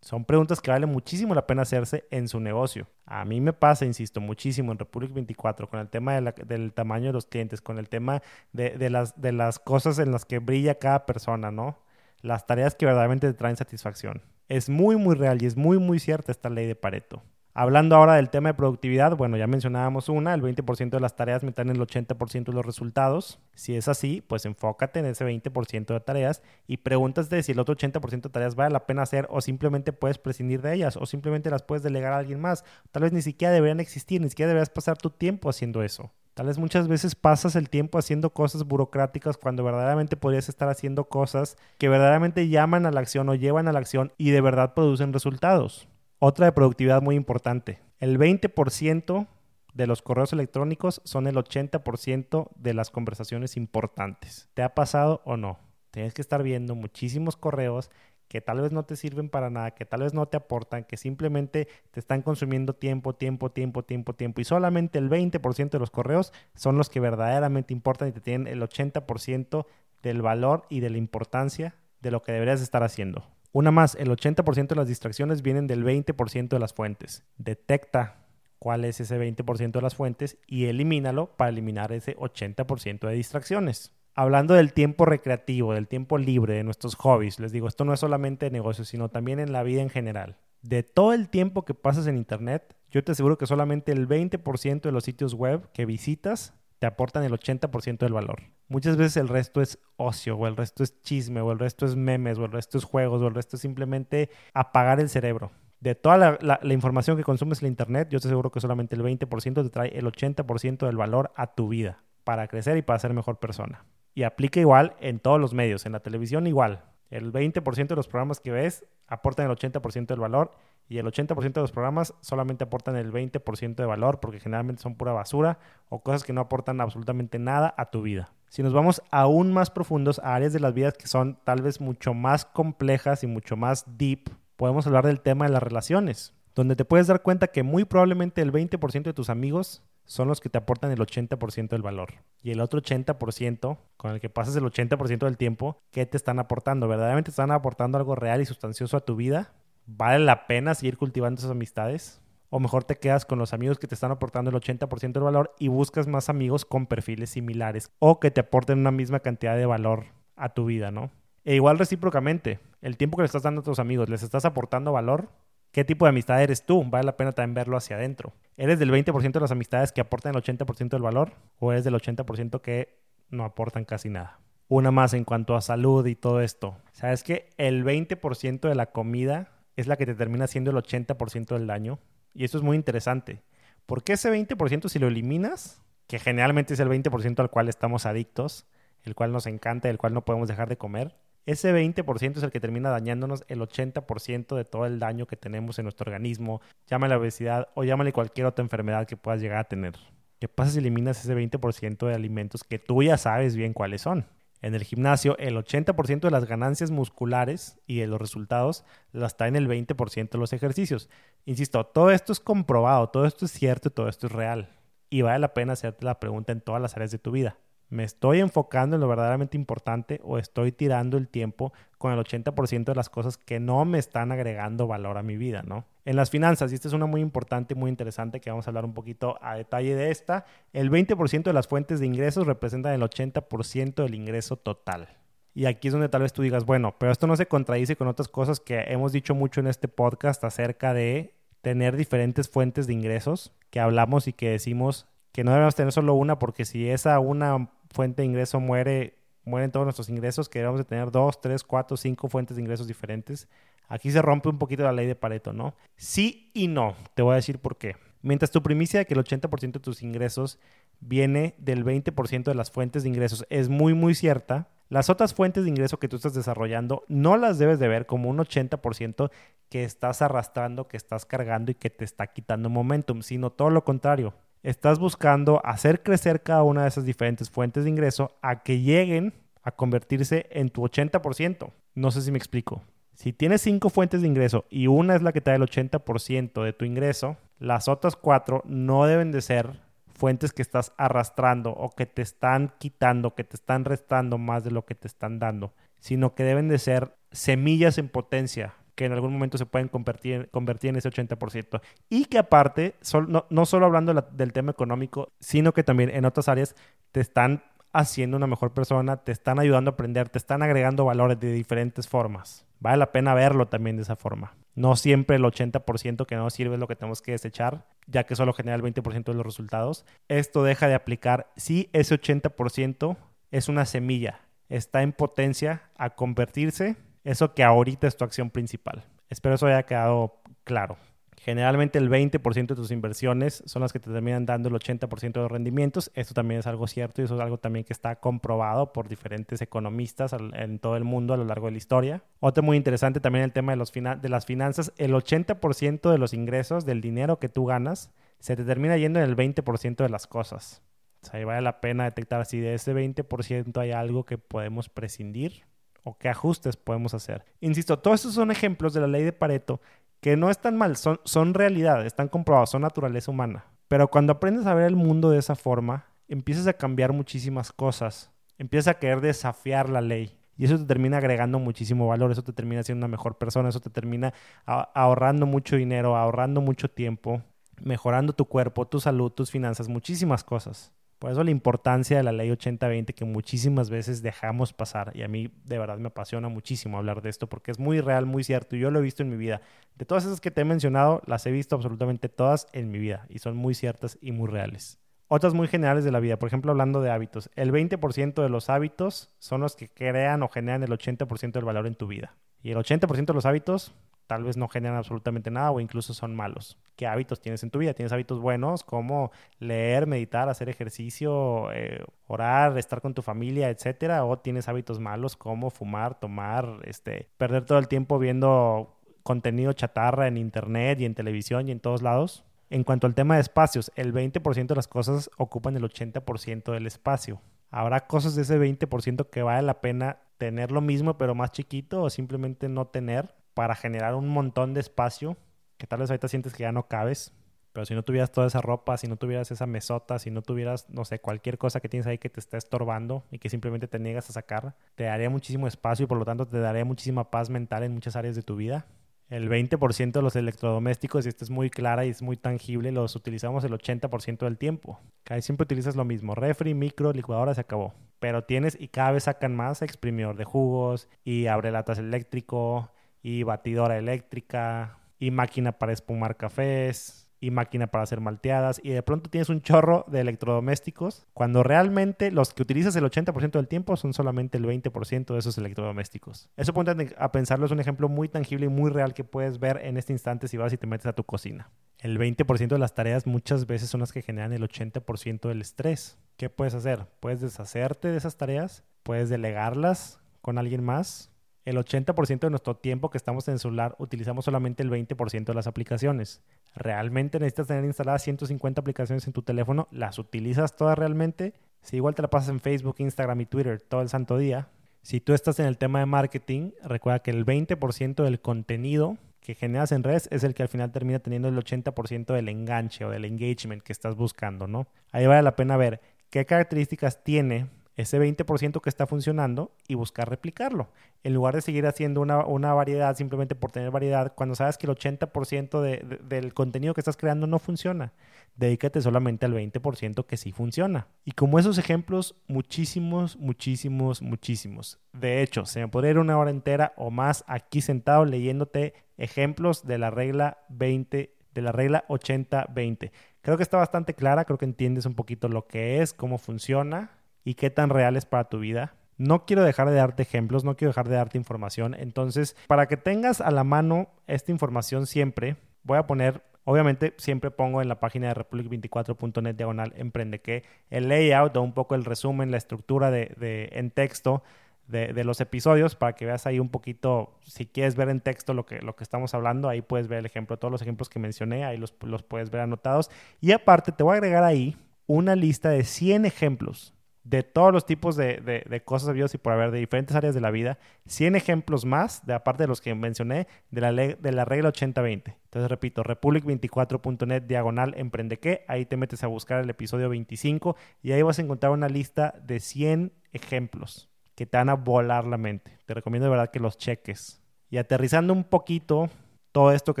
Son 0.00 0.24
preguntas 0.24 0.60
que 0.60 0.70
vale 0.70 0.86
muchísimo 0.86 1.34
la 1.34 1.46
pena 1.46 1.62
hacerse 1.62 2.06
en 2.10 2.28
su 2.28 2.38
negocio. 2.38 2.86
A 3.04 3.24
mí 3.24 3.40
me 3.40 3.52
pasa, 3.52 3.84
insisto, 3.84 4.20
muchísimo 4.20 4.70
en 4.72 4.78
Republic 4.78 5.12
24 5.12 5.68
con 5.68 5.80
el 5.80 5.88
tema 5.88 6.20
del 6.20 6.72
tamaño 6.72 7.06
de 7.06 7.12
los 7.12 7.26
clientes, 7.26 7.60
con 7.60 7.78
el 7.78 7.88
tema 7.88 8.22
de, 8.52 8.90
las, 8.90 9.20
de 9.20 9.32
las 9.32 9.58
cosas 9.58 9.98
en 9.98 10.12
las 10.12 10.24
que 10.24 10.38
brilla 10.38 10.78
cada 10.78 11.04
persona, 11.04 11.50
¿no? 11.50 11.78
Las 12.22 12.46
tareas 12.46 12.74
que 12.74 12.86
verdaderamente 12.86 13.26
te 13.26 13.34
traen 13.34 13.56
satisfacción. 13.56 14.22
Es 14.48 14.68
muy, 14.68 14.96
muy 14.96 15.14
real 15.14 15.42
y 15.42 15.46
es 15.46 15.56
muy, 15.56 15.78
muy 15.78 15.98
cierta 15.98 16.32
esta 16.32 16.48
ley 16.48 16.66
de 16.66 16.76
Pareto. 16.76 17.22
Hablando 17.60 17.96
ahora 17.96 18.14
del 18.14 18.30
tema 18.30 18.50
de 18.50 18.54
productividad, 18.54 19.16
bueno, 19.16 19.36
ya 19.36 19.48
mencionábamos 19.48 20.08
una, 20.08 20.32
el 20.32 20.42
20% 20.42 20.90
de 20.90 21.00
las 21.00 21.16
tareas 21.16 21.42
me 21.42 21.48
el 21.48 21.80
80% 21.80 22.44
de 22.44 22.52
los 22.52 22.64
resultados. 22.64 23.40
Si 23.56 23.74
es 23.74 23.88
así, 23.88 24.22
pues 24.24 24.46
enfócate 24.46 25.00
en 25.00 25.06
ese 25.06 25.26
20% 25.26 25.86
de 25.86 25.98
tareas 25.98 26.40
y 26.68 26.76
pregúntate 26.76 27.42
si 27.42 27.50
el 27.50 27.58
otro 27.58 27.74
80% 27.74 28.20
de 28.22 28.30
tareas 28.30 28.54
vale 28.54 28.70
la 28.70 28.86
pena 28.86 29.02
hacer 29.02 29.26
o 29.28 29.40
simplemente 29.40 29.92
puedes 29.92 30.18
prescindir 30.18 30.62
de 30.62 30.72
ellas 30.72 30.96
o 30.96 31.04
simplemente 31.04 31.50
las 31.50 31.64
puedes 31.64 31.82
delegar 31.82 32.12
a 32.12 32.18
alguien 32.18 32.40
más. 32.40 32.62
Tal 32.92 33.02
vez 33.02 33.12
ni 33.12 33.22
siquiera 33.22 33.52
deberían 33.52 33.80
existir, 33.80 34.20
ni 34.20 34.28
siquiera 34.28 34.50
deberías 34.50 34.70
pasar 34.70 34.96
tu 34.96 35.10
tiempo 35.10 35.50
haciendo 35.50 35.82
eso. 35.82 36.12
Tal 36.34 36.46
vez 36.46 36.58
muchas 36.58 36.86
veces 36.86 37.16
pasas 37.16 37.56
el 37.56 37.70
tiempo 37.70 37.98
haciendo 37.98 38.30
cosas 38.30 38.62
burocráticas 38.62 39.36
cuando 39.36 39.64
verdaderamente 39.64 40.16
podrías 40.16 40.48
estar 40.48 40.68
haciendo 40.68 41.08
cosas 41.08 41.56
que 41.76 41.88
verdaderamente 41.88 42.48
llaman 42.48 42.86
a 42.86 42.92
la 42.92 43.00
acción 43.00 43.28
o 43.28 43.34
llevan 43.34 43.66
a 43.66 43.72
la 43.72 43.80
acción 43.80 44.12
y 44.16 44.30
de 44.30 44.42
verdad 44.42 44.74
producen 44.74 45.12
resultados. 45.12 45.87
Otra 46.20 46.46
de 46.46 46.52
productividad 46.52 47.00
muy 47.00 47.14
importante. 47.14 47.78
El 48.00 48.18
20% 48.18 49.28
de 49.72 49.86
los 49.86 50.02
correos 50.02 50.32
electrónicos 50.32 51.00
son 51.04 51.28
el 51.28 51.36
80% 51.36 52.48
de 52.56 52.74
las 52.74 52.90
conversaciones 52.90 53.56
importantes. 53.56 54.48
¿Te 54.54 54.64
ha 54.64 54.74
pasado 54.74 55.22
o 55.24 55.36
no? 55.36 55.60
Tienes 55.92 56.14
que 56.14 56.22
estar 56.22 56.42
viendo 56.42 56.74
muchísimos 56.74 57.36
correos 57.36 57.90
que 58.26 58.40
tal 58.40 58.60
vez 58.60 58.72
no 58.72 58.82
te 58.84 58.96
sirven 58.96 59.28
para 59.28 59.48
nada, 59.48 59.70
que 59.70 59.84
tal 59.84 60.02
vez 60.02 60.12
no 60.12 60.26
te 60.26 60.36
aportan, 60.36 60.82
que 60.82 60.96
simplemente 60.96 61.68
te 61.92 62.00
están 62.00 62.22
consumiendo 62.22 62.74
tiempo, 62.74 63.14
tiempo, 63.14 63.52
tiempo, 63.52 63.84
tiempo, 63.84 64.12
tiempo. 64.12 64.40
Y 64.40 64.44
solamente 64.44 64.98
el 64.98 65.08
20% 65.08 65.70
de 65.70 65.78
los 65.78 65.92
correos 65.92 66.32
son 66.56 66.76
los 66.76 66.90
que 66.90 66.98
verdaderamente 66.98 67.72
importan 67.72 68.08
y 68.08 68.12
te 68.12 68.20
tienen 68.20 68.48
el 68.48 68.60
80% 68.60 69.66
del 70.02 70.20
valor 70.20 70.64
y 70.68 70.80
de 70.80 70.90
la 70.90 70.98
importancia 70.98 71.76
de 72.00 72.10
lo 72.10 72.22
que 72.22 72.32
deberías 72.32 72.60
estar 72.60 72.82
haciendo. 72.82 73.24
Una 73.52 73.70
más, 73.70 73.94
el 73.94 74.10
80% 74.10 74.68
de 74.68 74.76
las 74.76 74.88
distracciones 74.88 75.42
vienen 75.42 75.66
del 75.66 75.84
20% 75.84 76.48
de 76.48 76.58
las 76.58 76.74
fuentes. 76.74 77.24
Detecta 77.38 78.26
cuál 78.58 78.84
es 78.84 79.00
ese 79.00 79.18
20% 79.18 79.72
de 79.72 79.82
las 79.82 79.94
fuentes 79.94 80.38
y 80.46 80.66
elimínalo 80.66 81.36
para 81.36 81.50
eliminar 81.50 81.92
ese 81.92 82.16
80% 82.16 83.06
de 83.08 83.14
distracciones. 83.14 83.94
Hablando 84.14 84.54
del 84.54 84.72
tiempo 84.72 85.04
recreativo, 85.04 85.74
del 85.74 85.86
tiempo 85.86 86.18
libre, 86.18 86.54
de 86.54 86.64
nuestros 86.64 86.96
hobbies, 86.96 87.38
les 87.38 87.52
digo, 87.52 87.68
esto 87.68 87.84
no 87.84 87.92
es 87.92 88.00
solamente 88.00 88.46
de 88.46 88.50
negocios, 88.50 88.88
sino 88.88 89.08
también 89.08 89.38
en 89.38 89.52
la 89.52 89.62
vida 89.62 89.80
en 89.80 89.90
general. 89.90 90.36
De 90.62 90.82
todo 90.82 91.12
el 91.12 91.28
tiempo 91.28 91.64
que 91.64 91.74
pasas 91.74 92.08
en 92.08 92.16
Internet, 92.16 92.74
yo 92.90 93.04
te 93.04 93.12
aseguro 93.12 93.38
que 93.38 93.46
solamente 93.46 93.92
el 93.92 94.08
20% 94.08 94.80
de 94.80 94.92
los 94.92 95.04
sitios 95.04 95.34
web 95.34 95.70
que 95.72 95.86
visitas 95.86 96.57
te 96.78 96.86
aportan 96.86 97.24
el 97.24 97.32
80% 97.32 97.98
del 97.98 98.12
valor. 98.12 98.42
Muchas 98.68 98.96
veces 98.96 99.16
el 99.16 99.28
resto 99.28 99.60
es 99.60 99.78
ocio, 99.96 100.36
o 100.36 100.46
el 100.46 100.56
resto 100.56 100.82
es 100.82 101.00
chisme, 101.02 101.40
o 101.40 101.52
el 101.52 101.58
resto 101.58 101.86
es 101.86 101.96
memes, 101.96 102.38
o 102.38 102.44
el 102.44 102.52
resto 102.52 102.78
es 102.78 102.84
juegos, 102.84 103.20
o 103.22 103.26
el 103.26 103.34
resto 103.34 103.56
es 103.56 103.62
simplemente 103.62 104.30
apagar 104.54 105.00
el 105.00 105.08
cerebro. 105.08 105.50
De 105.80 105.94
toda 105.94 106.38
la, 106.40 106.60
información 106.72 107.16
que 107.16 107.22
consumes 107.22 107.62
en 107.62 107.68
Internet, 107.68 108.08
yo 108.10 108.18
te 108.18 108.26
aseguro 108.28 108.50
que 108.50 108.60
solamente 108.60 108.96
el 108.96 109.02
20% 109.02 109.62
te 109.62 109.70
trae 109.70 109.96
el 109.96 110.06
80% 110.06 110.86
del 110.86 110.96
valor 110.96 111.32
a 111.36 111.54
tu 111.54 111.68
vida 111.68 112.02
para 112.24 112.48
crecer 112.48 112.76
y 112.76 112.82
para 112.82 112.98
ser 112.98 113.14
mejor 113.14 113.38
persona. 113.38 113.84
Y 114.14 114.24
aplica 114.24 114.58
igual 114.58 114.96
en 115.00 115.20
todos 115.20 115.40
los 115.40 115.54
medios, 115.54 115.86
en 115.86 115.92
la 115.92 116.00
televisión 116.00 116.46
igual. 116.48 116.84
El 117.10 117.32
20% 117.32 117.86
de 117.86 117.96
los 117.96 118.08
programas 118.08 118.40
que 118.40 118.50
ves 118.50 118.84
aportan 119.06 119.46
el 119.46 119.56
80% 119.56 120.06
del 120.06 120.18
valor 120.18 120.50
y 120.88 120.98
el 120.98 121.06
80% 121.06 121.52
de 121.52 121.60
los 121.60 121.72
programas 121.72 122.14
solamente 122.20 122.64
aportan 122.64 122.96
el 122.96 123.12
20% 123.12 123.74
de 123.74 123.84
valor 123.84 124.20
porque 124.20 124.40
generalmente 124.40 124.82
son 124.82 124.94
pura 124.94 125.12
basura 125.12 125.58
o 125.88 126.00
cosas 126.00 126.24
que 126.24 126.32
no 126.32 126.40
aportan 126.40 126.80
absolutamente 126.80 127.38
nada 127.38 127.74
a 127.76 127.90
tu 127.90 128.02
vida. 128.02 128.32
Si 128.48 128.62
nos 128.62 128.72
vamos 128.72 129.02
aún 129.10 129.52
más 129.52 129.70
profundos 129.70 130.18
a 130.20 130.34
áreas 130.34 130.54
de 130.54 130.60
las 130.60 130.72
vidas 130.72 130.94
que 130.94 131.06
son 131.06 131.38
tal 131.44 131.60
vez 131.60 131.80
mucho 131.80 132.14
más 132.14 132.46
complejas 132.46 133.22
y 133.22 133.26
mucho 133.26 133.56
más 133.56 133.84
deep, 133.98 134.30
podemos 134.56 134.86
hablar 134.86 135.06
del 135.06 135.20
tema 135.20 135.44
de 135.44 135.52
las 135.52 135.62
relaciones, 135.62 136.32
donde 136.54 136.74
te 136.74 136.86
puedes 136.86 137.06
dar 137.06 137.22
cuenta 137.22 137.48
que 137.48 137.62
muy 137.62 137.84
probablemente 137.84 138.40
el 138.40 138.50
20% 138.50 139.02
de 139.02 139.12
tus 139.12 139.28
amigos 139.28 139.82
son 140.06 140.26
los 140.26 140.40
que 140.40 140.48
te 140.48 140.56
aportan 140.56 140.90
el 140.90 140.98
80% 140.98 141.68
del 141.68 141.82
valor. 141.82 142.14
Y 142.42 142.50
el 142.50 142.62
otro 142.62 142.80
80%, 142.80 143.78
con 143.98 144.12
el 144.12 144.20
que 144.20 144.30
pasas 144.30 144.56
el 144.56 144.64
80% 144.64 145.18
del 145.26 145.36
tiempo, 145.36 145.82
¿qué 145.90 146.06
te 146.06 146.16
están 146.16 146.38
aportando? 146.38 146.88
¿Verdaderamente 146.88 147.28
te 147.28 147.32
están 147.32 147.50
aportando 147.50 147.98
algo 147.98 148.14
real 148.14 148.40
y 148.40 148.46
sustancioso 148.46 148.96
a 148.96 149.00
tu 149.00 149.16
vida? 149.16 149.52
¿Vale 149.90 150.22
la 150.22 150.46
pena 150.46 150.74
seguir 150.74 150.98
cultivando 150.98 151.38
esas 151.38 151.50
amistades? 151.50 152.20
O 152.50 152.60
mejor 152.60 152.84
te 152.84 152.96
quedas 152.96 153.24
con 153.24 153.38
los 153.38 153.54
amigos 153.54 153.78
que 153.78 153.86
te 153.86 153.94
están 153.94 154.10
aportando 154.10 154.50
el 154.50 154.56
80% 154.56 155.12
del 155.12 155.22
valor 155.22 155.54
y 155.58 155.68
buscas 155.68 156.06
más 156.06 156.28
amigos 156.28 156.66
con 156.66 156.86
perfiles 156.86 157.30
similares 157.30 157.90
o 157.98 158.20
que 158.20 158.30
te 158.30 158.42
aporten 158.42 158.80
una 158.80 158.90
misma 158.90 159.20
cantidad 159.20 159.56
de 159.56 159.64
valor 159.64 160.04
a 160.36 160.50
tu 160.50 160.66
vida, 160.66 160.90
¿no? 160.90 161.10
E 161.46 161.54
igual 161.54 161.78
recíprocamente, 161.78 162.60
el 162.82 162.98
tiempo 162.98 163.16
que 163.16 163.22
le 163.22 163.26
estás 163.26 163.44
dando 163.44 163.62
a 163.62 163.64
tus 163.64 163.78
amigos, 163.78 164.10
¿les 164.10 164.22
estás 164.22 164.44
aportando 164.44 164.92
valor? 164.92 165.30
¿Qué 165.72 165.86
tipo 165.86 166.04
de 166.04 166.10
amistad 166.10 166.42
eres 166.42 166.66
tú? 166.66 166.84
Vale 166.84 167.06
la 167.06 167.16
pena 167.16 167.32
también 167.32 167.54
verlo 167.54 167.78
hacia 167.78 167.96
adentro. 167.96 168.34
¿Eres 168.58 168.78
del 168.78 168.92
20% 168.92 169.32
de 169.32 169.40
las 169.40 169.52
amistades 169.52 169.92
que 169.92 170.02
aportan 170.02 170.34
el 170.34 170.42
80% 170.42 170.90
del 170.90 171.02
valor? 171.02 171.32
¿O 171.60 171.72
eres 171.72 171.84
del 171.84 171.94
80% 171.94 172.60
que 172.60 172.98
no 173.30 173.42
aportan 173.42 173.86
casi 173.86 174.10
nada? 174.10 174.38
Una 174.68 174.90
más 174.90 175.14
en 175.14 175.24
cuanto 175.24 175.56
a 175.56 175.62
salud 175.62 176.04
y 176.06 176.14
todo 176.14 176.42
esto. 176.42 176.76
¿Sabes 176.92 177.24
que 177.24 177.48
el 177.56 177.86
20% 177.86 178.68
de 178.68 178.74
la 178.74 178.92
comida 178.92 179.48
es 179.78 179.86
la 179.86 179.96
que 179.96 180.06
te 180.06 180.16
termina 180.16 180.46
haciendo 180.46 180.72
el 180.72 180.76
80% 180.76 181.54
del 181.54 181.68
daño? 181.68 182.00
Y 182.34 182.42
esto 182.42 182.58
es 182.58 182.64
muy 182.64 182.76
interesante. 182.76 183.42
Porque 183.86 184.14
ese 184.14 184.28
20% 184.28 184.88
si 184.88 184.98
lo 184.98 185.06
eliminas, 185.06 185.80
que 186.08 186.18
generalmente 186.18 186.74
es 186.74 186.80
el 186.80 186.88
20% 186.88 187.38
al 187.38 187.50
cual 187.50 187.68
estamos 187.68 188.04
adictos, 188.04 188.66
el 189.04 189.14
cual 189.14 189.30
nos 189.30 189.46
encanta, 189.46 189.88
el 189.88 189.96
cual 189.96 190.14
no 190.14 190.24
podemos 190.24 190.48
dejar 190.48 190.68
de 190.68 190.76
comer, 190.76 191.14
ese 191.46 191.72
20% 191.72 192.36
es 192.38 192.42
el 192.42 192.50
que 192.50 192.58
termina 192.58 192.90
dañándonos 192.90 193.44
el 193.46 193.60
80% 193.60 194.56
de 194.56 194.64
todo 194.64 194.84
el 194.84 194.98
daño 194.98 195.26
que 195.26 195.36
tenemos 195.36 195.78
en 195.78 195.84
nuestro 195.84 196.10
organismo, 196.10 196.60
llámale 196.88 197.14
obesidad 197.14 197.68
o 197.74 197.84
llámale 197.84 198.12
cualquier 198.12 198.48
otra 198.48 198.64
enfermedad 198.64 199.06
que 199.06 199.16
puedas 199.16 199.40
llegar 199.40 199.58
a 199.58 199.64
tener. 199.64 199.94
¿Qué 200.40 200.48
pasa 200.48 200.72
si 200.72 200.78
eliminas 200.80 201.24
ese 201.24 201.36
20% 201.36 202.04
de 202.04 202.14
alimentos 202.14 202.64
que 202.64 202.80
tú 202.80 203.04
ya 203.04 203.16
sabes 203.16 203.54
bien 203.54 203.72
cuáles 203.72 204.02
son? 204.02 204.26
En 204.60 204.74
el 204.74 204.82
gimnasio, 204.82 205.36
el 205.38 205.56
80% 205.56 206.20
de 206.20 206.30
las 206.30 206.46
ganancias 206.46 206.90
musculares 206.90 207.78
y 207.86 207.98
de 208.00 208.06
los 208.06 208.20
resultados 208.20 208.84
las 209.12 209.36
traen 209.36 209.56
el 209.56 209.68
20% 209.68 210.30
de 210.30 210.38
los 210.38 210.52
ejercicios. 210.52 211.08
Insisto, 211.44 211.86
todo 211.86 212.10
esto 212.10 212.32
es 212.32 212.40
comprobado, 212.40 213.08
todo 213.10 213.26
esto 213.26 213.44
es 213.44 213.52
cierto 213.52 213.90
todo 213.90 214.08
esto 214.08 214.26
es 214.26 214.32
real. 214.32 214.70
Y 215.10 215.22
vale 215.22 215.38
la 215.38 215.54
pena 215.54 215.74
hacerte 215.74 216.04
la 216.04 216.20
pregunta 216.20 216.52
en 216.52 216.60
todas 216.60 216.82
las 216.82 216.94
áreas 216.94 217.10
de 217.10 217.18
tu 217.18 217.30
vida. 217.30 217.56
¿Me 217.90 218.04
estoy 218.04 218.40
enfocando 218.40 218.96
en 218.96 219.00
lo 219.00 219.08
verdaderamente 219.08 219.56
importante 219.56 220.20
o 220.22 220.38
estoy 220.38 220.72
tirando 220.72 221.16
el 221.16 221.28
tiempo 221.28 221.72
con 221.96 222.12
el 222.12 222.18
80% 222.18 222.84
de 222.84 222.94
las 222.94 223.08
cosas 223.08 223.38
que 223.38 223.60
no 223.60 223.84
me 223.84 223.98
están 223.98 224.30
agregando 224.30 224.86
valor 224.86 225.16
a 225.16 225.22
mi 225.22 225.36
vida, 225.36 225.62
¿no? 225.62 225.86
En 226.04 226.16
las 226.16 226.30
finanzas, 226.30 226.70
y 226.70 226.74
esta 226.74 226.88
es 226.88 226.94
una 226.94 227.06
muy 227.06 227.20
importante 227.20 227.74
y 227.74 227.76
muy 227.76 227.90
interesante 227.90 228.40
que 228.40 228.50
vamos 228.50 228.66
a 228.66 228.70
hablar 228.70 228.84
un 228.84 228.94
poquito 228.94 229.38
a 229.40 229.56
detalle 229.56 229.94
de 229.94 230.10
esta, 230.10 230.44
el 230.72 230.90
20% 230.90 231.42
de 231.42 231.52
las 231.52 231.66
fuentes 231.66 232.00
de 232.00 232.06
ingresos 232.06 232.46
representan 232.46 232.92
el 232.92 233.02
80% 233.02 233.94
del 234.02 234.14
ingreso 234.14 234.56
total. 234.56 235.08
Y 235.54 235.66
aquí 235.66 235.88
es 235.88 235.92
donde 235.92 236.08
tal 236.08 236.22
vez 236.22 236.32
tú 236.32 236.42
digas, 236.42 236.64
bueno, 236.64 236.94
pero 236.98 237.10
esto 237.10 237.26
no 237.26 237.36
se 237.36 237.46
contradice 237.46 237.96
con 237.96 238.06
otras 238.06 238.28
cosas 238.28 238.60
que 238.60 238.78
hemos 238.88 239.12
dicho 239.12 239.34
mucho 239.34 239.60
en 239.60 239.66
este 239.66 239.88
podcast 239.88 240.44
acerca 240.44 240.94
de 240.94 241.34
tener 241.62 241.96
diferentes 241.96 242.48
fuentes 242.48 242.86
de 242.86 242.92
ingresos 242.92 243.52
que 243.70 243.80
hablamos 243.80 244.28
y 244.28 244.32
que 244.32 244.50
decimos 244.50 245.06
que 245.32 245.44
no 245.44 245.50
debemos 245.52 245.74
tener 245.74 245.92
solo 245.92 246.14
una 246.14 246.38
porque 246.38 246.64
si 246.64 246.88
esa 246.88 247.18
una 247.18 247.70
fuente 247.90 248.22
de 248.22 248.26
ingreso 248.26 248.60
muere, 248.60 249.18
mueren 249.44 249.70
todos 249.70 249.86
nuestros 249.86 250.08
ingresos, 250.08 250.48
que 250.48 250.58
debemos 250.58 250.80
de 250.80 250.84
tener 250.84 251.10
dos, 251.10 251.40
tres, 251.40 251.62
cuatro, 251.64 251.96
cinco 251.96 252.28
fuentes 252.28 252.56
de 252.56 252.62
ingresos 252.62 252.86
diferentes. 252.86 253.48
Aquí 253.88 254.10
se 254.10 254.20
rompe 254.20 254.48
un 254.48 254.58
poquito 254.58 254.82
la 254.82 254.92
ley 254.92 255.06
de 255.06 255.14
Pareto, 255.14 255.52
¿no? 255.52 255.74
Sí 255.96 256.50
y 256.54 256.68
no. 256.68 256.94
Te 257.14 257.22
voy 257.22 257.32
a 257.32 257.36
decir 257.36 257.58
por 257.58 257.78
qué. 257.78 257.96
Mientras 258.20 258.50
tu 258.50 258.62
primicia 258.62 259.00
de 259.00 259.06
que 259.06 259.14
el 259.14 259.20
80% 259.20 259.72
de 259.72 259.80
tus 259.80 260.02
ingresos 260.02 260.58
viene 261.00 261.54
del 261.58 261.84
20% 261.84 262.44
de 262.44 262.54
las 262.54 262.70
fuentes 262.70 263.04
de 263.04 263.08
ingresos 263.08 263.46
es 263.48 263.68
muy, 263.68 263.94
muy 263.94 264.14
cierta, 264.14 264.68
las 264.88 265.10
otras 265.10 265.34
fuentes 265.34 265.64
de 265.64 265.70
ingreso 265.70 265.98
que 265.98 266.08
tú 266.08 266.16
estás 266.16 266.34
desarrollando 266.34 267.04
no 267.08 267.36
las 267.36 267.58
debes 267.58 267.78
de 267.78 267.88
ver 267.88 268.06
como 268.06 268.28
un 268.28 268.38
80% 268.38 269.30
que 269.68 269.84
estás 269.84 270.22
arrastrando, 270.22 270.88
que 270.88 270.96
estás 270.96 271.26
cargando 271.26 271.70
y 271.70 271.74
que 271.74 271.90
te 271.90 272.04
está 272.04 272.26
quitando 272.28 272.70
momentum, 272.70 273.22
sino 273.22 273.50
todo 273.50 273.70
lo 273.70 273.84
contrario 273.84 274.34
estás 274.62 274.98
buscando 274.98 275.60
hacer 275.64 276.02
crecer 276.02 276.42
cada 276.42 276.62
una 276.62 276.82
de 276.82 276.88
esas 276.88 277.04
diferentes 277.04 277.50
fuentes 277.50 277.84
de 277.84 277.90
ingreso 277.90 278.36
a 278.42 278.62
que 278.62 278.80
lleguen 278.80 279.34
a 279.62 279.72
convertirse 279.72 280.46
en 280.50 280.70
tu 280.70 280.82
80%. 280.82 281.70
No 281.94 282.10
sé 282.10 282.22
si 282.22 282.30
me 282.30 282.38
explico. 282.38 282.82
Si 283.12 283.32
tienes 283.32 283.62
cinco 283.62 283.90
fuentes 283.90 284.22
de 284.22 284.28
ingreso 284.28 284.64
y 284.70 284.86
una 284.86 285.16
es 285.16 285.22
la 285.22 285.32
que 285.32 285.40
te 285.40 285.50
da 285.50 285.56
el 285.56 285.62
80% 285.62 286.62
de 286.62 286.72
tu 286.72 286.84
ingreso, 286.84 287.36
las 287.58 287.88
otras 287.88 288.14
cuatro 288.14 288.62
no 288.64 289.06
deben 289.06 289.32
de 289.32 289.42
ser 289.42 289.80
fuentes 290.14 290.52
que 290.52 290.62
estás 290.62 290.92
arrastrando 290.96 291.70
o 291.70 291.90
que 291.90 292.06
te 292.06 292.22
están 292.22 292.72
quitando, 292.78 293.34
que 293.34 293.44
te 293.44 293.56
están 293.56 293.84
restando 293.84 294.38
más 294.38 294.64
de 294.64 294.70
lo 294.70 294.84
que 294.84 294.94
te 294.94 295.08
están 295.08 295.38
dando, 295.38 295.72
sino 295.98 296.34
que 296.34 296.44
deben 296.44 296.68
de 296.68 296.78
ser 296.78 297.16
semillas 297.32 297.98
en 297.98 298.08
potencia 298.08 298.74
que 298.98 299.04
en 299.04 299.12
algún 299.12 299.32
momento 299.32 299.56
se 299.58 299.64
pueden 299.64 299.86
convertir, 299.86 300.48
convertir 300.50 300.90
en 300.90 300.96
ese 300.96 301.08
80%. 301.08 301.80
Y 302.10 302.24
que 302.24 302.36
aparte, 302.36 302.96
no, 303.28 303.46
no, 303.48 303.64
solo 303.64 303.86
hablando 303.86 304.12
del 304.12 304.52
tema 304.52 304.72
económico, 304.72 305.30
sino 305.38 305.72
que 305.72 305.84
también 305.84 306.10
en 306.10 306.24
otras 306.24 306.48
áreas 306.48 306.74
te 307.12 307.20
están 307.20 307.62
haciendo 307.92 308.36
una 308.36 308.48
mejor 308.48 308.72
persona, 308.72 309.18
te 309.18 309.30
están 309.30 309.60
ayudando 309.60 309.92
a 309.92 309.94
aprender, 309.94 310.30
te 310.30 310.38
están 310.38 310.64
agregando 310.64 311.04
valores 311.04 311.38
de 311.38 311.52
diferentes 311.52 312.08
formas. 312.08 312.66
Vale 312.80 312.96
la 312.96 313.12
pena 313.12 313.34
verlo 313.34 313.68
también 313.68 313.94
de 313.94 314.02
esa 314.02 314.16
forma. 314.16 314.56
No 314.74 314.96
siempre 314.96 315.36
el 315.36 315.44
80% 315.44 316.26
que 316.26 316.34
no 316.34 316.50
sirve 316.50 316.74
es 316.74 316.80
lo 316.80 316.88
que 316.88 316.96
tenemos 316.96 317.22
que 317.22 317.32
desechar, 317.32 317.86
ya 318.08 318.24
que 318.24 318.34
solo 318.34 318.52
genera 318.52 318.74
el 318.74 318.82
20% 318.82 319.24
de 319.24 319.34
los 319.34 319.46
resultados. 319.46 320.04
Esto 320.26 320.64
deja 320.64 320.88
de 320.88 320.96
aplicar 320.96 321.52
si 321.56 321.88
ese 321.92 322.20
80% 322.20 323.16
es 323.52 323.68
una 323.68 323.84
semilla, 323.84 324.40
está 324.68 325.02
en 325.02 325.12
potencia 325.12 325.82
a 325.96 326.10
convertirse 326.10 326.96
eso 327.28 327.52
que 327.52 327.62
ahorita 327.62 328.06
es 328.06 328.16
tu 328.16 328.24
acción 328.24 328.48
principal. 328.48 329.04
Espero 329.28 329.54
eso 329.54 329.66
haya 329.66 329.82
quedado 329.82 330.40
claro. 330.64 330.96
Generalmente 331.36 331.98
el 331.98 332.10
20% 332.10 332.66
de 332.68 332.74
tus 332.74 332.90
inversiones 332.90 333.62
son 333.66 333.82
las 333.82 333.92
que 333.92 334.00
te 334.00 334.10
terminan 334.10 334.46
dando 334.46 334.70
el 334.70 334.74
80% 334.74 335.32
de 335.32 335.40
los 335.40 335.52
rendimientos. 335.52 336.10
Esto 336.14 336.32
también 336.32 336.60
es 336.60 336.66
algo 336.66 336.86
cierto 336.86 337.20
y 337.20 337.26
eso 337.26 337.34
es 337.34 337.40
algo 337.40 337.58
también 337.58 337.84
que 337.84 337.92
está 337.92 338.16
comprobado 338.16 338.94
por 338.94 339.08
diferentes 339.08 339.60
economistas 339.60 340.32
en 340.32 340.78
todo 340.78 340.96
el 340.96 341.04
mundo 341.04 341.34
a 341.34 341.36
lo 341.36 341.44
largo 341.44 341.66
de 341.66 341.72
la 341.72 341.78
historia. 341.78 342.22
Otro 342.40 342.62
muy 342.62 342.78
interesante 342.78 343.20
también 343.20 343.44
el 343.44 343.52
tema 343.52 343.72
de, 343.72 343.76
los 343.76 343.92
de 343.92 344.28
las 344.28 344.46
finanzas. 344.46 344.92
El 344.96 345.12
80% 345.12 346.10
de 346.10 346.18
los 346.18 346.32
ingresos 346.32 346.86
del 346.86 347.02
dinero 347.02 347.38
que 347.38 347.50
tú 347.50 347.66
ganas 347.66 348.10
se 348.40 348.56
te 348.56 348.64
termina 348.64 348.96
yendo 348.96 349.20
en 349.20 349.26
el 349.26 349.36
20% 349.36 349.96
de 349.96 350.08
las 350.08 350.26
cosas. 350.26 350.82
O 351.22 351.26
sea, 351.26 351.44
vale 351.44 351.60
la 351.60 351.82
pena 351.82 352.04
detectar 352.04 352.46
si 352.46 352.58
de 352.58 352.74
ese 352.74 352.94
20% 352.94 353.76
hay 353.78 353.92
algo 353.92 354.24
que 354.24 354.38
podemos 354.38 354.88
prescindir 354.88 355.67
o 356.08 356.16
qué 356.18 356.28
ajustes 356.28 356.76
podemos 356.76 357.12
hacer. 357.12 357.44
Insisto, 357.60 357.98
todos 357.98 358.20
estos 358.20 358.34
son 358.34 358.50
ejemplos 358.50 358.94
de 358.94 359.00
la 359.00 359.06
ley 359.06 359.24
de 359.24 359.32
Pareto 359.32 359.80
que 360.20 360.36
no 360.36 360.50
están 360.50 360.76
mal, 360.76 360.96
son, 360.96 361.20
son 361.24 361.54
realidad, 361.54 362.04
están 362.04 362.28
comprobados, 362.28 362.70
son 362.70 362.82
naturaleza 362.82 363.30
humana. 363.30 363.66
Pero 363.88 364.08
cuando 364.08 364.32
aprendes 364.32 364.66
a 364.66 364.74
ver 364.74 364.86
el 364.86 364.96
mundo 364.96 365.30
de 365.30 365.38
esa 365.38 365.54
forma, 365.54 366.06
empiezas 366.28 366.66
a 366.66 366.72
cambiar 366.72 367.12
muchísimas 367.12 367.72
cosas, 367.72 368.30
empiezas 368.56 368.88
a 368.88 368.98
querer 368.98 369.20
desafiar 369.20 369.88
la 369.88 370.00
ley. 370.00 370.34
Y 370.56 370.64
eso 370.64 370.76
te 370.76 370.84
termina 370.84 371.18
agregando 371.18 371.60
muchísimo 371.60 372.08
valor, 372.08 372.32
eso 372.32 372.42
te 372.42 372.52
termina 372.52 372.82
siendo 372.82 373.06
una 373.06 373.10
mejor 373.10 373.38
persona, 373.38 373.68
eso 373.68 373.80
te 373.80 373.90
termina 373.90 374.34
ahorrando 374.66 375.46
mucho 375.46 375.76
dinero, 375.76 376.16
ahorrando 376.16 376.60
mucho 376.60 376.90
tiempo, 376.90 377.42
mejorando 377.80 378.32
tu 378.32 378.46
cuerpo, 378.46 378.86
tu 378.86 378.98
salud, 378.98 379.30
tus 379.30 379.52
finanzas, 379.52 379.88
muchísimas 379.88 380.42
cosas. 380.42 380.92
Por 381.18 381.32
eso 381.32 381.42
la 381.42 381.50
importancia 381.50 382.16
de 382.16 382.22
la 382.22 382.30
ley 382.30 382.50
80-20 382.50 383.12
que 383.12 383.24
muchísimas 383.24 383.90
veces 383.90 384.22
dejamos 384.22 384.72
pasar. 384.72 385.10
Y 385.14 385.22
a 385.22 385.28
mí 385.28 385.50
de 385.64 385.78
verdad 385.78 385.98
me 385.98 386.08
apasiona 386.08 386.48
muchísimo 386.48 386.96
hablar 386.96 387.22
de 387.22 387.30
esto 387.30 387.48
porque 387.48 387.72
es 387.72 387.78
muy 387.78 388.00
real, 388.00 388.24
muy 388.24 388.44
cierto. 388.44 388.76
Y 388.76 388.80
yo 388.80 388.90
lo 388.90 389.00
he 389.00 389.02
visto 389.02 389.22
en 389.22 389.30
mi 389.30 389.36
vida. 389.36 389.60
De 389.96 390.04
todas 390.04 390.24
esas 390.24 390.40
que 390.40 390.52
te 390.52 390.60
he 390.60 390.64
mencionado, 390.64 391.22
las 391.26 391.44
he 391.46 391.50
visto 391.50 391.74
absolutamente 391.74 392.28
todas 392.28 392.68
en 392.72 392.90
mi 392.90 392.98
vida. 392.98 393.26
Y 393.28 393.40
son 393.40 393.56
muy 393.56 393.74
ciertas 393.74 394.16
y 394.20 394.30
muy 394.30 394.48
reales. 394.48 394.98
Otras 395.26 395.54
muy 395.54 395.66
generales 395.66 396.04
de 396.04 396.12
la 396.12 396.20
vida. 396.20 396.38
Por 396.38 396.46
ejemplo, 396.46 396.70
hablando 396.70 397.02
de 397.02 397.10
hábitos. 397.10 397.50
El 397.56 397.72
20% 397.72 398.40
de 398.40 398.48
los 398.48 398.70
hábitos 398.70 399.34
son 399.40 399.60
los 399.60 399.74
que 399.74 399.88
crean 399.88 400.42
o 400.42 400.48
generan 400.48 400.84
el 400.84 400.90
80% 400.90 401.52
del 401.52 401.64
valor 401.64 401.86
en 401.86 401.96
tu 401.96 402.06
vida. 402.06 402.36
Y 402.62 402.70
el 402.70 402.78
80% 402.78 403.26
de 403.26 403.34
los 403.34 403.44
hábitos 403.44 403.92
tal 404.28 404.44
vez 404.44 404.56
no 404.58 404.68
generan 404.68 404.98
absolutamente 404.98 405.50
nada 405.50 405.72
o 405.72 405.80
incluso 405.80 406.12
son 406.14 406.36
malos. 406.36 406.78
¿Qué 406.96 407.06
hábitos 407.06 407.40
tienes 407.40 407.62
en 407.62 407.70
tu 407.70 407.78
vida? 407.78 407.94
¿Tienes 407.94 408.12
hábitos 408.12 408.40
buenos 408.40 408.84
como 408.84 409.32
leer, 409.58 410.06
meditar, 410.06 410.50
hacer 410.50 410.68
ejercicio, 410.68 411.72
eh, 411.72 412.04
orar, 412.26 412.76
estar 412.76 413.00
con 413.00 413.14
tu 413.14 413.22
familia, 413.22 413.70
etcétera? 413.70 414.24
¿O 414.26 414.38
tienes 414.38 414.68
hábitos 414.68 415.00
malos 415.00 415.34
como 415.34 415.70
fumar, 415.70 416.20
tomar, 416.20 416.80
este, 416.84 417.30
perder 417.38 417.64
todo 417.64 417.78
el 417.78 417.88
tiempo 417.88 418.18
viendo 418.18 418.98
contenido 419.22 419.72
chatarra 419.72 420.28
en 420.28 420.36
internet 420.36 421.00
y 421.00 421.06
en 421.06 421.14
televisión 421.14 421.66
y 421.68 421.72
en 421.72 421.80
todos 421.80 422.02
lados? 422.02 422.44
En 422.68 422.84
cuanto 422.84 423.06
al 423.06 423.14
tema 423.14 423.36
de 423.36 423.40
espacios, 423.40 423.90
el 423.96 424.12
20% 424.12 424.66
de 424.66 424.76
las 424.76 424.88
cosas 424.88 425.30
ocupan 425.38 425.74
el 425.74 425.84
80% 425.84 426.70
del 426.70 426.86
espacio. 426.86 427.40
Habrá 427.70 428.06
cosas 428.06 428.34
de 428.34 428.42
ese 428.42 428.60
20% 428.60 429.30
que 429.30 429.42
vale 429.42 429.62
la 429.62 429.80
pena 429.80 430.18
tener 430.36 430.70
lo 430.70 430.82
mismo 430.82 431.16
pero 431.16 431.34
más 431.34 431.52
chiquito 431.52 432.02
o 432.02 432.10
simplemente 432.10 432.68
no 432.68 432.86
tener 432.86 433.34
para 433.58 433.74
generar 433.74 434.14
un 434.14 434.28
montón 434.28 434.72
de 434.72 434.78
espacio 434.78 435.36
que 435.78 435.88
tal 435.88 435.98
vez 435.98 436.08
ahorita 436.08 436.28
sientes 436.28 436.54
que 436.54 436.62
ya 436.62 436.70
no 436.70 436.86
cabes. 436.86 437.32
Pero 437.72 437.86
si 437.86 437.92
no 437.92 438.04
tuvieras 438.04 438.30
toda 438.30 438.46
esa 438.46 438.60
ropa, 438.60 438.96
si 438.96 439.08
no 439.08 439.16
tuvieras 439.16 439.50
esa 439.50 439.66
mesota, 439.66 440.20
si 440.20 440.30
no 440.30 440.42
tuvieras, 440.42 440.88
no 440.90 441.04
sé, 441.04 441.18
cualquier 441.18 441.58
cosa 441.58 441.80
que 441.80 441.88
tienes 441.88 442.06
ahí 442.06 442.18
que 442.18 442.30
te 442.30 442.38
está 442.38 442.56
estorbando 442.56 443.24
y 443.32 443.40
que 443.40 443.50
simplemente 443.50 443.88
te 443.88 443.98
niegas 443.98 444.30
a 444.30 444.32
sacar, 444.32 444.76
te 444.94 445.02
daría 445.02 445.28
muchísimo 445.28 445.66
espacio 445.66 446.04
y 446.04 446.06
por 446.06 446.18
lo 446.18 446.24
tanto 446.24 446.46
te 446.46 446.60
daría 446.60 446.84
muchísima 446.84 447.32
paz 447.32 447.50
mental 447.50 447.82
en 447.82 447.94
muchas 447.94 448.14
áreas 448.14 448.36
de 448.36 448.42
tu 448.42 448.54
vida. 448.54 448.86
El 449.28 449.50
20% 449.50 450.12
de 450.12 450.22
los 450.22 450.36
electrodomésticos, 450.36 451.26
y 451.26 451.28
esto 451.28 451.44
es 451.44 451.50
muy 451.50 451.68
clara 451.68 452.06
y 452.06 452.10
es 452.10 452.22
muy 452.22 452.36
tangible, 452.36 452.92
los 452.92 453.16
utilizamos 453.16 453.64
el 453.64 453.72
80% 453.72 454.38
del 454.38 454.56
tiempo. 454.56 455.00
Cada 455.24 455.40
siempre 455.40 455.64
utilizas 455.64 455.96
lo 455.96 456.04
mismo, 456.04 456.36
refri, 456.36 456.74
micro, 456.74 457.12
licuadora, 457.12 457.54
se 457.54 457.62
acabó. 457.62 457.92
Pero 458.20 458.44
tienes 458.44 458.80
y 458.80 458.86
cada 458.86 459.10
vez 459.10 459.24
sacan 459.24 459.56
más 459.56 459.82
exprimidor 459.82 460.36
de 460.36 460.44
jugos 460.44 461.08
y 461.24 461.48
abre 461.48 461.72
latas 461.72 461.98
eléctrico 461.98 462.92
y 463.22 463.42
batidora 463.42 463.98
eléctrica 463.98 464.98
y 465.18 465.30
máquina 465.30 465.72
para 465.72 465.92
espumar 465.92 466.36
cafés 466.36 467.28
y 467.40 467.50
máquina 467.50 467.86
para 467.86 468.02
hacer 468.02 468.20
malteadas 468.20 468.80
y 468.82 468.90
de 468.90 469.02
pronto 469.02 469.30
tienes 469.30 469.48
un 469.48 469.62
chorro 469.62 470.04
de 470.08 470.20
electrodomésticos 470.20 471.26
cuando 471.34 471.62
realmente 471.62 472.30
los 472.30 472.52
que 472.52 472.62
utilizas 472.62 472.96
el 472.96 473.04
80% 473.04 473.52
del 473.52 473.68
tiempo 473.68 473.96
son 473.96 474.12
solamente 474.12 474.58
el 474.58 474.64
20% 474.64 475.32
de 475.32 475.38
esos 475.38 475.56
electrodomésticos. 475.58 476.50
Eso 476.56 476.74
ponte 476.74 477.14
a 477.16 477.32
pensarlo, 477.32 477.66
es 477.66 477.72
un 477.72 477.80
ejemplo 477.80 478.08
muy 478.08 478.28
tangible 478.28 478.66
y 478.66 478.68
muy 478.68 478.90
real 478.90 479.14
que 479.14 479.24
puedes 479.24 479.58
ver 479.60 479.80
en 479.84 479.96
este 479.96 480.12
instante 480.12 480.48
si 480.48 480.56
vas 480.56 480.72
y 480.72 480.78
te 480.78 480.86
metes 480.86 481.06
a 481.06 481.12
tu 481.12 481.24
cocina. 481.24 481.70
El 481.98 482.18
20% 482.18 482.68
de 482.68 482.78
las 482.78 482.94
tareas 482.94 483.26
muchas 483.26 483.66
veces 483.66 483.88
son 483.88 484.00
las 484.00 484.12
que 484.12 484.22
generan 484.22 484.52
el 484.52 484.62
80% 484.62 485.48
del 485.48 485.60
estrés. 485.60 486.18
¿Qué 486.36 486.50
puedes 486.50 486.74
hacer? 486.74 487.06
Puedes 487.20 487.40
deshacerte 487.40 488.08
de 488.08 488.16
esas 488.16 488.36
tareas, 488.36 488.84
puedes 489.02 489.28
delegarlas 489.28 490.20
con 490.40 490.58
alguien 490.58 490.84
más 490.84 491.32
el 491.64 491.76
80% 491.76 492.40
de 492.40 492.50
nuestro 492.50 492.76
tiempo 492.76 493.10
que 493.10 493.18
estamos 493.18 493.46
en 493.48 493.54
el 493.54 493.60
celular 493.60 493.94
utilizamos 493.98 494.44
solamente 494.44 494.82
el 494.82 494.90
20% 494.90 495.44
de 495.44 495.54
las 495.54 495.66
aplicaciones. 495.66 496.40
¿Realmente 496.74 497.38
necesitas 497.38 497.66
tener 497.66 497.84
instaladas 497.84 498.22
150 498.22 498.80
aplicaciones 498.80 499.26
en 499.26 499.32
tu 499.32 499.42
teléfono? 499.42 499.88
¿Las 499.90 500.18
utilizas 500.18 500.76
todas 500.76 500.98
realmente? 500.98 501.54
Si 501.82 501.96
igual 501.96 502.14
te 502.14 502.22
la 502.22 502.28
pasas 502.28 502.50
en 502.50 502.60
Facebook, 502.60 502.96
Instagram 502.98 503.40
y 503.40 503.46
Twitter 503.46 503.80
todo 503.80 504.02
el 504.02 504.08
santo 504.08 504.38
día, 504.38 504.68
si 505.02 505.20
tú 505.20 505.32
estás 505.32 505.58
en 505.60 505.66
el 505.66 505.78
tema 505.78 506.00
de 506.00 506.06
marketing, 506.06 506.72
recuerda 506.82 507.20
que 507.20 507.30
el 507.30 507.46
20% 507.46 508.22
del 508.24 508.40
contenido 508.40 509.16
que 509.40 509.54
generas 509.54 509.92
en 509.92 510.02
redes 510.02 510.28
es 510.30 510.44
el 510.44 510.52
que 510.52 510.62
al 510.62 510.68
final 510.68 510.92
termina 510.92 511.20
teniendo 511.20 511.48
el 511.48 511.56
80% 511.56 512.34
del 512.34 512.48
enganche 512.50 513.04
o 513.06 513.10
del 513.10 513.24
engagement 513.24 513.82
que 513.82 513.92
estás 513.92 514.14
buscando, 514.14 514.66
¿no? 514.66 514.86
Ahí 515.10 515.26
vale 515.26 515.42
la 515.42 515.56
pena 515.56 515.78
ver 515.78 516.02
qué 516.28 516.44
características 516.44 517.24
tiene 517.24 517.66
ese 517.98 518.20
20% 518.20 518.80
que 518.80 518.88
está 518.88 519.08
funcionando 519.08 519.72
y 519.88 519.94
buscar 519.94 520.30
replicarlo. 520.30 520.88
En 521.24 521.34
lugar 521.34 521.56
de 521.56 521.62
seguir 521.62 521.84
haciendo 521.84 522.20
una, 522.20 522.72
variedad 522.72 523.16
simplemente 523.16 523.56
por 523.56 523.72
tener 523.72 523.90
variedad, 523.90 524.34
cuando 524.36 524.54
sabes 524.54 524.78
que 524.78 524.86
el 524.86 524.96
80% 524.96 526.22
del 526.22 526.54
contenido 526.54 526.94
que 526.94 527.00
estás 527.00 527.16
creando 527.16 527.48
no 527.48 527.58
funciona, 527.58 528.12
dedícate 528.54 529.02
solamente 529.02 529.46
al 529.46 529.54
20% 529.54 530.26
que 530.26 530.36
sí 530.36 530.52
funciona. 530.52 531.08
Y 531.24 531.32
como 531.32 531.58
esos 531.58 531.76
ejemplos, 531.76 532.36
muchísimos, 532.46 533.36
muchísimos, 533.36 534.22
muchísimos. 534.22 535.00
De 535.12 535.42
hecho, 535.42 535.66
se 535.66 535.80
me 535.80 535.88
podría 535.88 536.12
ir 536.12 536.18
una 536.18 536.38
hora 536.38 536.50
entera 536.50 536.92
o 536.96 537.10
más 537.10 537.42
aquí 537.48 537.80
sentado 537.80 538.24
leyéndote 538.24 538.94
ejemplos 539.16 539.84
de 539.84 539.98
la 539.98 540.10
regla 540.10 540.58
20, 540.68 541.34
de 541.52 541.62
la 541.62 541.72
regla 541.72 542.04
80-20. 542.08 543.10
Creo 543.40 543.56
que 543.56 543.64
está 543.64 543.76
bastante 543.76 544.14
clara, 544.14 544.44
creo 544.44 544.58
que 544.58 544.66
entiendes 544.66 545.04
un 545.04 545.16
poquito 545.16 545.48
lo 545.48 545.66
que 545.66 546.00
es, 546.00 546.12
cómo 546.12 546.38
funciona 546.38 547.17
y 547.48 547.54
qué 547.54 547.70
tan 547.70 547.88
real 547.88 548.18
es 548.18 548.26
para 548.26 548.44
tu 548.50 548.58
vida. 548.58 548.92
No 549.16 549.46
quiero 549.46 549.64
dejar 549.64 549.88
de 549.88 549.94
darte 549.94 550.22
ejemplos, 550.22 550.64
no 550.64 550.76
quiero 550.76 550.90
dejar 550.90 551.08
de 551.08 551.14
darte 551.14 551.38
información. 551.38 551.94
Entonces, 551.94 552.54
para 552.66 552.88
que 552.88 552.98
tengas 552.98 553.40
a 553.40 553.50
la 553.50 553.64
mano 553.64 554.10
esta 554.26 554.52
información 554.52 555.06
siempre, 555.06 555.56
voy 555.82 555.96
a 555.96 556.06
poner, 556.06 556.42
obviamente 556.64 557.14
siempre 557.16 557.50
pongo 557.50 557.80
en 557.80 557.88
la 557.88 558.00
página 558.00 558.28
de 558.28 558.34
republic24.net 558.34 559.54
diagonal 559.54 559.94
emprende 559.96 560.42
que 560.42 560.62
el 560.90 561.08
layout 561.08 561.56
o 561.56 561.62
un 561.62 561.72
poco 561.72 561.94
el 561.94 562.04
resumen, 562.04 562.50
la 562.50 562.58
estructura 562.58 563.10
de, 563.10 563.70
en 563.72 563.92
texto 563.92 564.42
de, 564.86 565.24
los 565.24 565.40
episodios 565.40 565.96
para 565.96 566.14
que 566.14 566.26
veas 566.26 566.46
ahí 566.46 566.60
un 566.60 566.68
poquito, 566.68 567.38
si 567.46 567.64
quieres 567.64 567.96
ver 567.96 568.10
en 568.10 568.20
texto 568.20 568.52
lo 568.52 568.66
que, 568.66 568.82
lo 568.82 568.94
que 568.94 569.04
estamos 569.04 569.32
hablando, 569.32 569.70
ahí 569.70 569.80
puedes 569.80 570.06
ver 570.06 570.18
el 570.18 570.26
ejemplo, 570.26 570.58
todos 570.58 570.70
los 570.70 570.82
ejemplos 570.82 571.08
que 571.08 571.18
mencioné, 571.18 571.64
ahí 571.64 571.78
los, 571.78 571.94
los 572.02 572.22
puedes 572.22 572.50
ver 572.50 572.60
anotados. 572.60 573.10
Y 573.40 573.52
aparte 573.52 573.90
te 573.90 574.02
voy 574.02 574.12
a 574.12 574.16
agregar 574.16 574.44
ahí 574.44 574.76
una 575.06 575.34
lista 575.34 575.70
de 575.70 575.84
100 575.84 576.26
ejemplos 576.26 576.92
de 577.28 577.42
todos 577.42 577.74
los 577.74 577.84
tipos 577.84 578.16
de, 578.16 578.40
de, 578.66 578.80
cosas 578.84 579.10
habidos 579.10 579.34
y 579.34 579.38
por 579.38 579.52
haber 579.52 579.70
de 579.70 579.78
diferentes 579.78 580.16
áreas 580.16 580.34
de 580.34 580.40
la 580.40 580.50
vida, 580.50 580.78
100 581.08 581.36
ejemplos 581.36 581.84
más, 581.84 582.24
de 582.24 582.32
aparte 582.32 582.62
de 582.62 582.68
los 582.68 582.80
que 582.80 582.94
mencioné, 582.94 583.46
de 583.70 583.80
la, 583.82 583.92
de 583.92 584.32
la 584.32 584.46
regla 584.46 584.72
80-20. 584.72 585.34
Entonces 585.44 585.68
repito, 585.68 586.02
republic24.net 586.04 587.42
diagonal 587.42 587.92
emprende 587.98 588.38
que, 588.38 588.64
ahí 588.66 588.86
te 588.86 588.96
metes 588.96 589.24
a 589.24 589.26
buscar 589.26 589.62
el 589.62 589.68
episodio 589.68 590.08
25 590.08 590.74
y 591.02 591.12
ahí 591.12 591.20
vas 591.20 591.38
a 591.38 591.42
encontrar 591.42 591.72
una 591.72 591.88
lista 591.88 592.34
de 592.46 592.60
100 592.60 593.12
ejemplos 593.32 594.08
que 594.34 594.46
te 594.46 594.56
van 594.56 594.70
a 594.70 594.74
volar 594.74 595.26
la 595.26 595.36
mente. 595.36 595.78
Te 595.84 595.92
recomiendo 595.92 596.24
de 596.24 596.30
verdad 596.30 596.50
que 596.50 596.60
los 596.60 596.78
cheques. 596.78 597.42
Y 597.68 597.76
aterrizando 597.76 598.32
un 598.32 598.44
poquito 598.44 599.10
todo 599.52 599.72
esto 599.72 599.92
que 599.92 600.00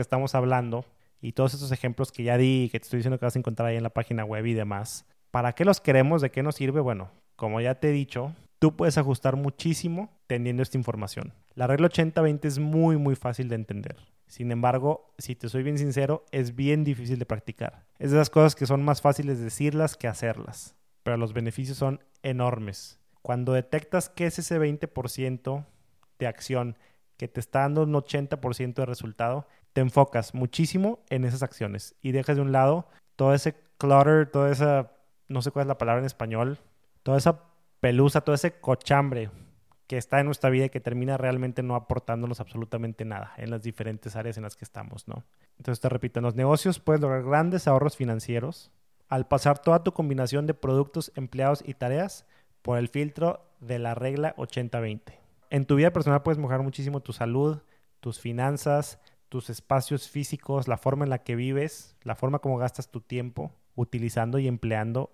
estamos 0.00 0.34
hablando 0.34 0.86
y 1.20 1.32
todos 1.32 1.52
estos 1.52 1.72
ejemplos 1.72 2.10
que 2.10 2.22
ya 2.22 2.38
di 2.38 2.64
y 2.64 2.68
que 2.70 2.80
te 2.80 2.84
estoy 2.84 2.98
diciendo 2.98 3.18
que 3.18 3.26
vas 3.26 3.36
a 3.36 3.38
encontrar 3.38 3.68
ahí 3.68 3.76
en 3.76 3.82
la 3.82 3.90
página 3.90 4.24
web 4.24 4.46
y 4.46 4.54
demás, 4.54 5.04
¿Para 5.30 5.54
qué 5.54 5.64
los 5.64 5.80
queremos? 5.80 6.22
¿De 6.22 6.30
qué 6.30 6.42
nos 6.42 6.56
sirve? 6.56 6.80
Bueno, 6.80 7.10
como 7.36 7.60
ya 7.60 7.74
te 7.76 7.90
he 7.90 7.92
dicho, 7.92 8.34
tú 8.58 8.76
puedes 8.76 8.98
ajustar 8.98 9.36
muchísimo 9.36 10.10
teniendo 10.26 10.62
esta 10.62 10.78
información. 10.78 11.32
La 11.54 11.66
regla 11.66 11.88
80-20 11.88 12.44
es 12.44 12.58
muy, 12.58 12.96
muy 12.96 13.14
fácil 13.14 13.48
de 13.48 13.56
entender. 13.56 13.96
Sin 14.26 14.52
embargo, 14.52 15.14
si 15.18 15.34
te 15.34 15.48
soy 15.48 15.62
bien 15.62 15.78
sincero, 15.78 16.24
es 16.32 16.54
bien 16.54 16.84
difícil 16.84 17.18
de 17.18 17.26
practicar. 17.26 17.84
Es 17.98 18.10
de 18.10 18.18
esas 18.18 18.30
cosas 18.30 18.54
que 18.54 18.66
son 18.66 18.84
más 18.84 19.00
fáciles 19.00 19.40
decirlas 19.40 19.96
que 19.96 20.06
hacerlas, 20.06 20.76
pero 21.02 21.16
los 21.16 21.32
beneficios 21.32 21.78
son 21.78 22.00
enormes. 22.22 22.98
Cuando 23.22 23.52
detectas 23.52 24.08
que 24.08 24.26
es 24.26 24.38
ese 24.38 24.58
20% 24.60 25.64
de 26.18 26.26
acción 26.26 26.76
que 27.16 27.28
te 27.28 27.40
está 27.40 27.60
dando 27.60 27.82
un 27.82 27.94
80% 27.94 28.74
de 28.74 28.86
resultado, 28.86 29.46
te 29.72 29.80
enfocas 29.80 30.34
muchísimo 30.34 31.00
en 31.10 31.24
esas 31.24 31.42
acciones 31.42 31.94
y 32.02 32.12
dejas 32.12 32.36
de 32.36 32.42
un 32.42 32.52
lado 32.52 32.88
todo 33.16 33.34
ese 33.34 33.54
clutter, 33.78 34.30
toda 34.30 34.50
esa 34.50 34.92
no 35.28 35.42
sé 35.42 35.50
cuál 35.50 35.64
es 35.64 35.68
la 35.68 35.78
palabra 35.78 36.00
en 36.00 36.06
español, 36.06 36.58
toda 37.02 37.18
esa 37.18 37.44
pelusa, 37.80 38.22
todo 38.22 38.34
ese 38.34 38.60
cochambre 38.60 39.30
que 39.86 39.96
está 39.96 40.20
en 40.20 40.26
nuestra 40.26 40.50
vida 40.50 40.66
y 40.66 40.70
que 40.70 40.80
termina 40.80 41.16
realmente 41.16 41.62
no 41.62 41.74
aportándonos 41.74 42.40
absolutamente 42.40 43.04
nada 43.04 43.32
en 43.38 43.50
las 43.50 43.62
diferentes 43.62 44.16
áreas 44.16 44.36
en 44.36 44.42
las 44.42 44.56
que 44.56 44.64
estamos, 44.64 45.08
¿no? 45.08 45.24
Entonces 45.56 45.80
te 45.80 45.88
repito, 45.88 46.20
en 46.20 46.24
los 46.24 46.34
negocios 46.34 46.78
puedes 46.78 47.00
lograr 47.00 47.22
grandes 47.22 47.66
ahorros 47.66 47.96
financieros 47.96 48.70
al 49.08 49.26
pasar 49.26 49.58
toda 49.58 49.82
tu 49.82 49.92
combinación 49.92 50.46
de 50.46 50.54
productos, 50.54 51.10
empleados 51.14 51.64
y 51.66 51.74
tareas 51.74 52.26
por 52.60 52.78
el 52.78 52.88
filtro 52.88 53.40
de 53.60 53.78
la 53.78 53.94
regla 53.94 54.34
80-20. 54.36 55.14
En 55.50 55.64
tu 55.64 55.76
vida 55.76 55.92
personal 55.92 56.22
puedes 56.22 56.38
mejorar 56.38 56.62
muchísimo 56.62 57.00
tu 57.00 57.14
salud, 57.14 57.62
tus 58.00 58.20
finanzas, 58.20 59.00
tus 59.30 59.48
espacios 59.48 60.10
físicos, 60.10 60.68
la 60.68 60.76
forma 60.76 61.04
en 61.04 61.10
la 61.10 61.22
que 61.22 61.36
vives, 61.36 61.96
la 62.02 62.14
forma 62.14 62.40
como 62.40 62.58
gastas 62.58 62.90
tu 62.90 63.00
tiempo, 63.00 63.52
utilizando 63.74 64.38
y 64.38 64.48
empleando 64.48 65.10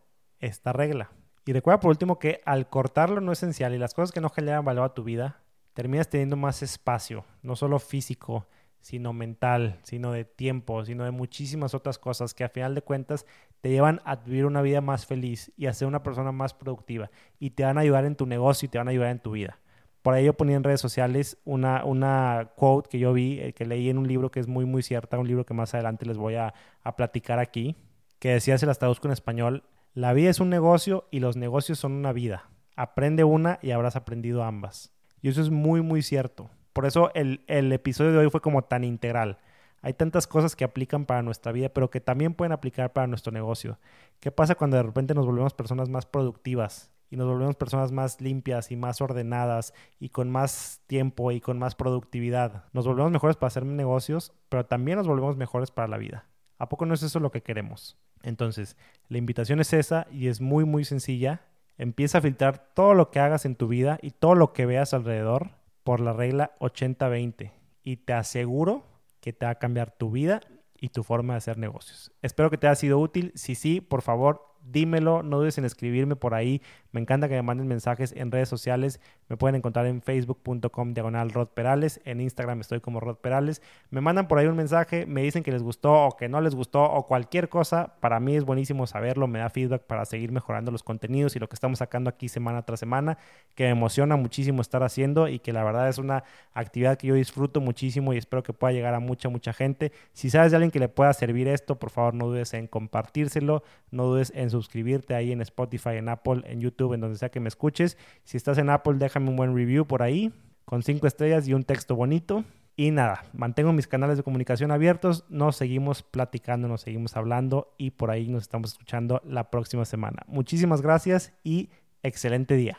esta 0.47 0.73
regla. 0.73 1.11
Y 1.47 1.53
recuerda 1.53 1.81
por 1.81 1.91
último 1.91 2.19
que 2.19 2.41
al 2.45 2.69
cortar 2.69 3.11
lo 3.11 3.21
no 3.21 3.33
esencial 3.33 3.75
y 3.75 3.79
las 3.79 3.95
cosas 3.95 4.13
que 4.13 4.21
no 4.21 4.31
generan 4.31 4.65
valor 4.65 4.85
a 4.85 4.95
tu 4.95 5.05
vida, 5.05 5.41
terminas 5.75 6.09
teniendo 6.09 6.37
más 6.37 6.63
espacio, 6.63 7.25
no 7.43 7.57
solo 7.57 7.79
físico, 7.79 8.47
sino 8.85 9.13
mental, 9.15 9.81
sino 9.83 10.13
de 10.13 10.25
tiempo, 10.25 10.85
sino 10.85 11.05
de 11.05 11.11
muchísimas 11.11 11.75
otras 11.75 11.99
cosas 11.99 12.35
que 12.35 12.45
a 12.45 12.51
final 12.51 12.75
de 12.75 12.83
cuentas 12.83 13.25
te 13.63 13.71
llevan 13.71 14.03
a 14.05 14.17
vivir 14.17 14.45
una 14.45 14.61
vida 14.61 14.83
más 14.83 15.07
feliz 15.07 15.53
y 15.57 15.67
a 15.67 15.73
ser 15.73 15.89
una 15.89 16.03
persona 16.03 16.33
más 16.33 16.53
productiva 16.53 17.11
y 17.39 17.51
te 17.51 17.65
van 17.65 17.79
a 17.79 17.81
ayudar 17.81 18.05
en 18.05 18.15
tu 18.15 18.27
negocio 18.27 18.67
y 18.67 18.69
te 18.69 18.77
van 18.77 18.89
a 18.89 18.91
ayudar 18.91 19.09
en 19.09 19.21
tu 19.21 19.31
vida. 19.31 19.59
Por 20.03 20.13
ahí 20.13 20.27
yo 20.27 20.35
ponía 20.35 20.57
en 20.57 20.65
redes 20.65 20.83
sociales 20.83 21.39
una, 21.47 21.83
una 21.87 22.51
quote 22.57 22.91
que 22.91 22.99
yo 22.99 23.15
vi, 23.15 23.41
eh, 23.41 23.55
que 23.55 23.65
leí 23.65 23.89
en 23.89 23.97
un 23.97 24.07
libro 24.07 24.31
que 24.31 24.39
es 24.39 24.47
muy, 24.47 24.67
muy 24.67 24.83
cierta, 24.83 25.19
un 25.19 25.27
libro 25.27 25.47
que 25.47 25.55
más 25.55 25.73
adelante 25.73 26.05
les 26.05 26.19
voy 26.19 26.35
a, 26.35 26.53
a 26.83 26.95
platicar 26.95 27.39
aquí, 27.39 27.77
que 28.19 28.33
decía, 28.33 28.59
se 28.59 28.67
las 28.67 28.79
traduzco 28.79 29.09
en 29.09 29.13
español, 29.13 29.65
la 29.95 30.13
vida 30.13 30.29
es 30.29 30.41
un 30.41 30.51
negocio 30.51 31.07
y 31.13 31.21
los 31.21 31.37
negocios 31.37 31.79
son 31.79 31.93
una 31.93 32.13
vida. 32.13 32.51
Aprende 32.75 33.23
una 33.23 33.61
y 33.63 33.71
habrás 33.71 33.95
aprendido 33.95 34.43
ambas. 34.43 34.93
Y 35.23 35.29
eso 35.29 35.41
es 35.41 35.51
muy, 35.51 35.83
muy 35.83 36.03
cierto. 36.03 36.51
Por 36.73 36.85
eso 36.85 37.13
el, 37.15 37.45
el 37.47 37.73
episodio 37.73 38.11
de 38.11 38.19
hoy 38.19 38.29
fue 38.29 38.41
como 38.41 38.65
tan 38.65 38.83
integral. 38.83 39.39
Hay 39.83 39.93
tantas 39.95 40.27
cosas 40.27 40.57
que 40.57 40.65
aplican 40.65 41.07
para 41.07 41.23
nuestra 41.23 41.53
vida, 41.53 41.69
pero 41.69 41.91
que 41.91 42.01
también 42.01 42.35
pueden 42.35 42.51
aplicar 42.51 42.93
para 42.93 43.07
nuestro 43.07 43.31
negocio. 43.31 43.79
¿Qué 44.19 44.33
pasa 44.33 44.57
cuando 44.57 44.77
de 44.77 44.83
repente 44.83 45.15
nos 45.15 45.27
volvemos 45.27 45.55
personas 45.55 45.89
más 45.89 46.07
productivas 46.07 46.91
y 47.09 47.17
nos 47.17 47.29
volvemos 47.29 47.55
personas 47.55 47.93
más 47.93 48.21
limpias 48.21 48.73
y 48.73 48.77
más 48.77 49.01
ordenadas 49.01 49.75
y 50.01 50.09
con 50.09 50.29
más 50.29 50.81
tiempo 50.89 51.31
y 51.31 51.41
con 51.41 51.61
más 51.61 51.77
productividad? 51.77 52.65
Nos 52.73 52.85
volvemos 52.85 53.13
mejores 53.13 53.37
para 53.37 53.47
hacer 53.47 53.65
negocios, 53.65 54.33
pero 54.49 54.67
también 54.67 54.99
nos 54.99 55.07
volvemos 55.07 55.37
mejores 55.37 55.71
para 55.71 55.87
la 55.87 55.99
vida. 55.99 56.27
¿A 56.59 56.69
poco 56.69 56.85
no 56.85 56.95
es 56.95 57.05
eso 57.05 57.21
lo 57.21 57.31
que 57.31 57.45
queremos? 57.45 57.97
Entonces, 58.25 58.77
la 59.09 59.19
invitación 59.19 59.61
es 59.61 59.73
esa 59.73 60.07
y 60.11 60.29
es 60.29 60.41
muy, 60.41 60.65
muy 60.65 60.85
sencilla. 60.85 61.43
Empieza 61.79 62.19
a 62.19 62.23
filtrar 62.23 62.71
todo 62.75 62.95
lo 62.95 63.11
que 63.11 63.21
hagas 63.21 63.45
en 63.45 63.55
tu 63.55 63.69
vida 63.69 63.99
y 64.03 64.11
todo 64.11 64.35
lo 64.35 64.53
que 64.53 64.67
veas 64.67 64.95
alrededor 64.95 65.51
por 65.85 66.01
la 66.01 66.13
regla 66.13 66.55
80-20 66.61 67.53
y 67.83 67.97
te 67.99 68.15
aseguro 68.15 68.85
que 69.21 69.33
te 69.33 69.47
va 69.47 69.53
a 69.53 69.59
cambiar 69.59 69.91
tu 69.91 70.11
vida 70.11 70.41
y 70.81 70.89
tu 70.89 71.03
forma 71.03 71.35
de 71.35 71.39
hacer 71.39 71.59
negocios. 71.59 72.13
Espero 72.23 72.51
que 72.51 72.59
te 72.59 72.67
haya 72.67 72.75
sido 72.75 72.99
útil. 72.99 73.33
Si 73.35 73.55
sí, 73.55 73.81
por 73.81 74.03
favor, 74.03 74.55
dímelo, 74.63 75.23
no 75.23 75.39
dudes 75.39 75.59
en 75.59 75.65
escribirme 75.65 76.17
por 76.17 76.35
ahí. 76.35 76.63
Me 76.95 77.01
encanta 77.01 77.29
que 77.29 77.35
me 77.35 77.43
manden 77.43 77.67
mensajes 77.67 78.15
en 78.17 78.31
redes 78.31 78.49
sociales. 78.49 79.01
Me 79.29 79.37
pueden 79.37 79.57
encontrar 79.57 79.85
en 79.87 80.01
facebook.com 80.01 80.95
diagonal 80.95 81.31
Rod 81.31 81.49
Perales. 81.49 82.01
En 82.05 82.21
Instagram 82.21 82.61
estoy 82.61 82.79
como 82.79 83.01
Rod 83.01 83.17
Perales. 83.17 83.63
Me 83.91 84.01
mandan 84.01 84.29
por 84.29 84.39
ahí 84.39 84.47
un 84.47 84.55
mensaje, 84.55 85.05
me 85.05 85.21
dicen 85.21 85.43
que 85.43 85.51
les 85.51 85.61
gustó 85.61 85.93
o 85.93 86.17
que 86.17 86.29
no 86.29 86.41
les 86.41 86.55
gustó 86.55 86.85
o 86.85 87.09
cualquier 87.09 87.49
cosa. 87.49 87.97
Para 87.99 88.21
mí 88.21 88.37
es 88.37 88.45
buenísimo 88.45 88.87
saberlo. 88.87 89.27
Me 89.27 89.41
da 89.41 89.51
feedback 89.51 89.83
para 89.83 90.05
seguir 90.05 90.31
mejorando 90.31 90.71
los 90.71 90.85
contenidos 90.85 91.35
y 91.35 91.41
lo 91.41 91.49
que 91.49 91.55
estamos 91.55 91.81
sacando 91.81 92.11
aquí 92.11 92.29
semana 92.29 92.63
tras 92.63 92.79
semana. 92.79 93.19
Que 93.57 93.65
me 93.65 93.71
emociona 93.71 94.15
muchísimo 94.15 94.63
estar 94.63 94.85
haciendo 94.85 95.27
y 95.27 95.41
que 95.41 95.53
la 95.53 95.65
verdad 95.65 95.89
es 95.89 95.99
una 95.99 96.23
actividad 96.53 96.97
que 96.97 97.09
yo 97.09 97.17
disfruto 97.17 97.61
muchísimo 97.61 98.13
y 98.13 98.19
espero 98.19 98.45
que 98.45 98.53
pueda 98.53 98.73
llegar 98.73 98.95
a 98.95 99.01
mucha, 99.01 99.29
mucha 99.29 99.53
gente. 99.53 99.91
Si 100.13 100.31
sabes 100.31 100.53
de 100.53 100.59
alguien 100.59 100.71
que 100.71 100.79
le 100.79 100.89
pueda 100.89 101.13
servir 101.13 101.49
esto, 101.49 101.77
por 101.77 101.91
favor 101.91 102.15
no 102.15 102.29
dudes 102.29 102.55
en 102.55 102.69
compartírselo. 102.69 103.65
No 103.91 104.07
dudes 104.07 104.33
en 104.37 104.51
suscribirte 104.51 105.17
ahí 105.17 105.33
en 105.33 105.41
Spotify, 105.41 105.97
en 105.97 106.09
Apple, 106.09 106.43
en 106.47 106.61
En 106.93 107.01
donde 107.01 107.17
sea 107.17 107.31
que 107.31 107.41
me 107.41 107.49
escuches. 107.49 107.97
Si 108.25 108.37
estás 108.37 108.59
en 108.59 108.69
Apple, 108.69 108.95
déjame 108.99 109.31
un 109.31 109.37
buen 109.37 109.55
review 109.55 109.87
por 109.87 110.03
ahí, 110.03 110.33
con 110.67 110.83
cinco 110.83 111.07
estrellas 111.07 111.49
y 111.49 111.55
un 111.55 111.65
texto 111.65 111.97
bonito. 111.97 112.45
Y 112.77 112.91
nada, 112.91 113.25
mantengo 113.33 113.73
mis 113.73 113.87
canales 113.87 114.17
de 114.17 114.25
comunicación 114.25 114.73
abiertos, 114.73 115.25
nos 115.29 115.57
seguimos 115.57 116.03
platicando, 116.03 116.67
nos 116.67 116.81
seguimos 116.81 117.17
hablando 117.17 117.73
y 117.79 117.93
por 117.93 118.11
ahí 118.11 118.29
nos 118.29 118.43
estamos 118.43 118.73
escuchando 118.73 119.23
la 119.25 119.49
próxima 119.51 119.85
semana. 119.85 120.25
Muchísimas 120.27 120.83
gracias 120.83 121.33
y 121.45 121.71
excelente 122.03 122.57
día. 122.57 122.77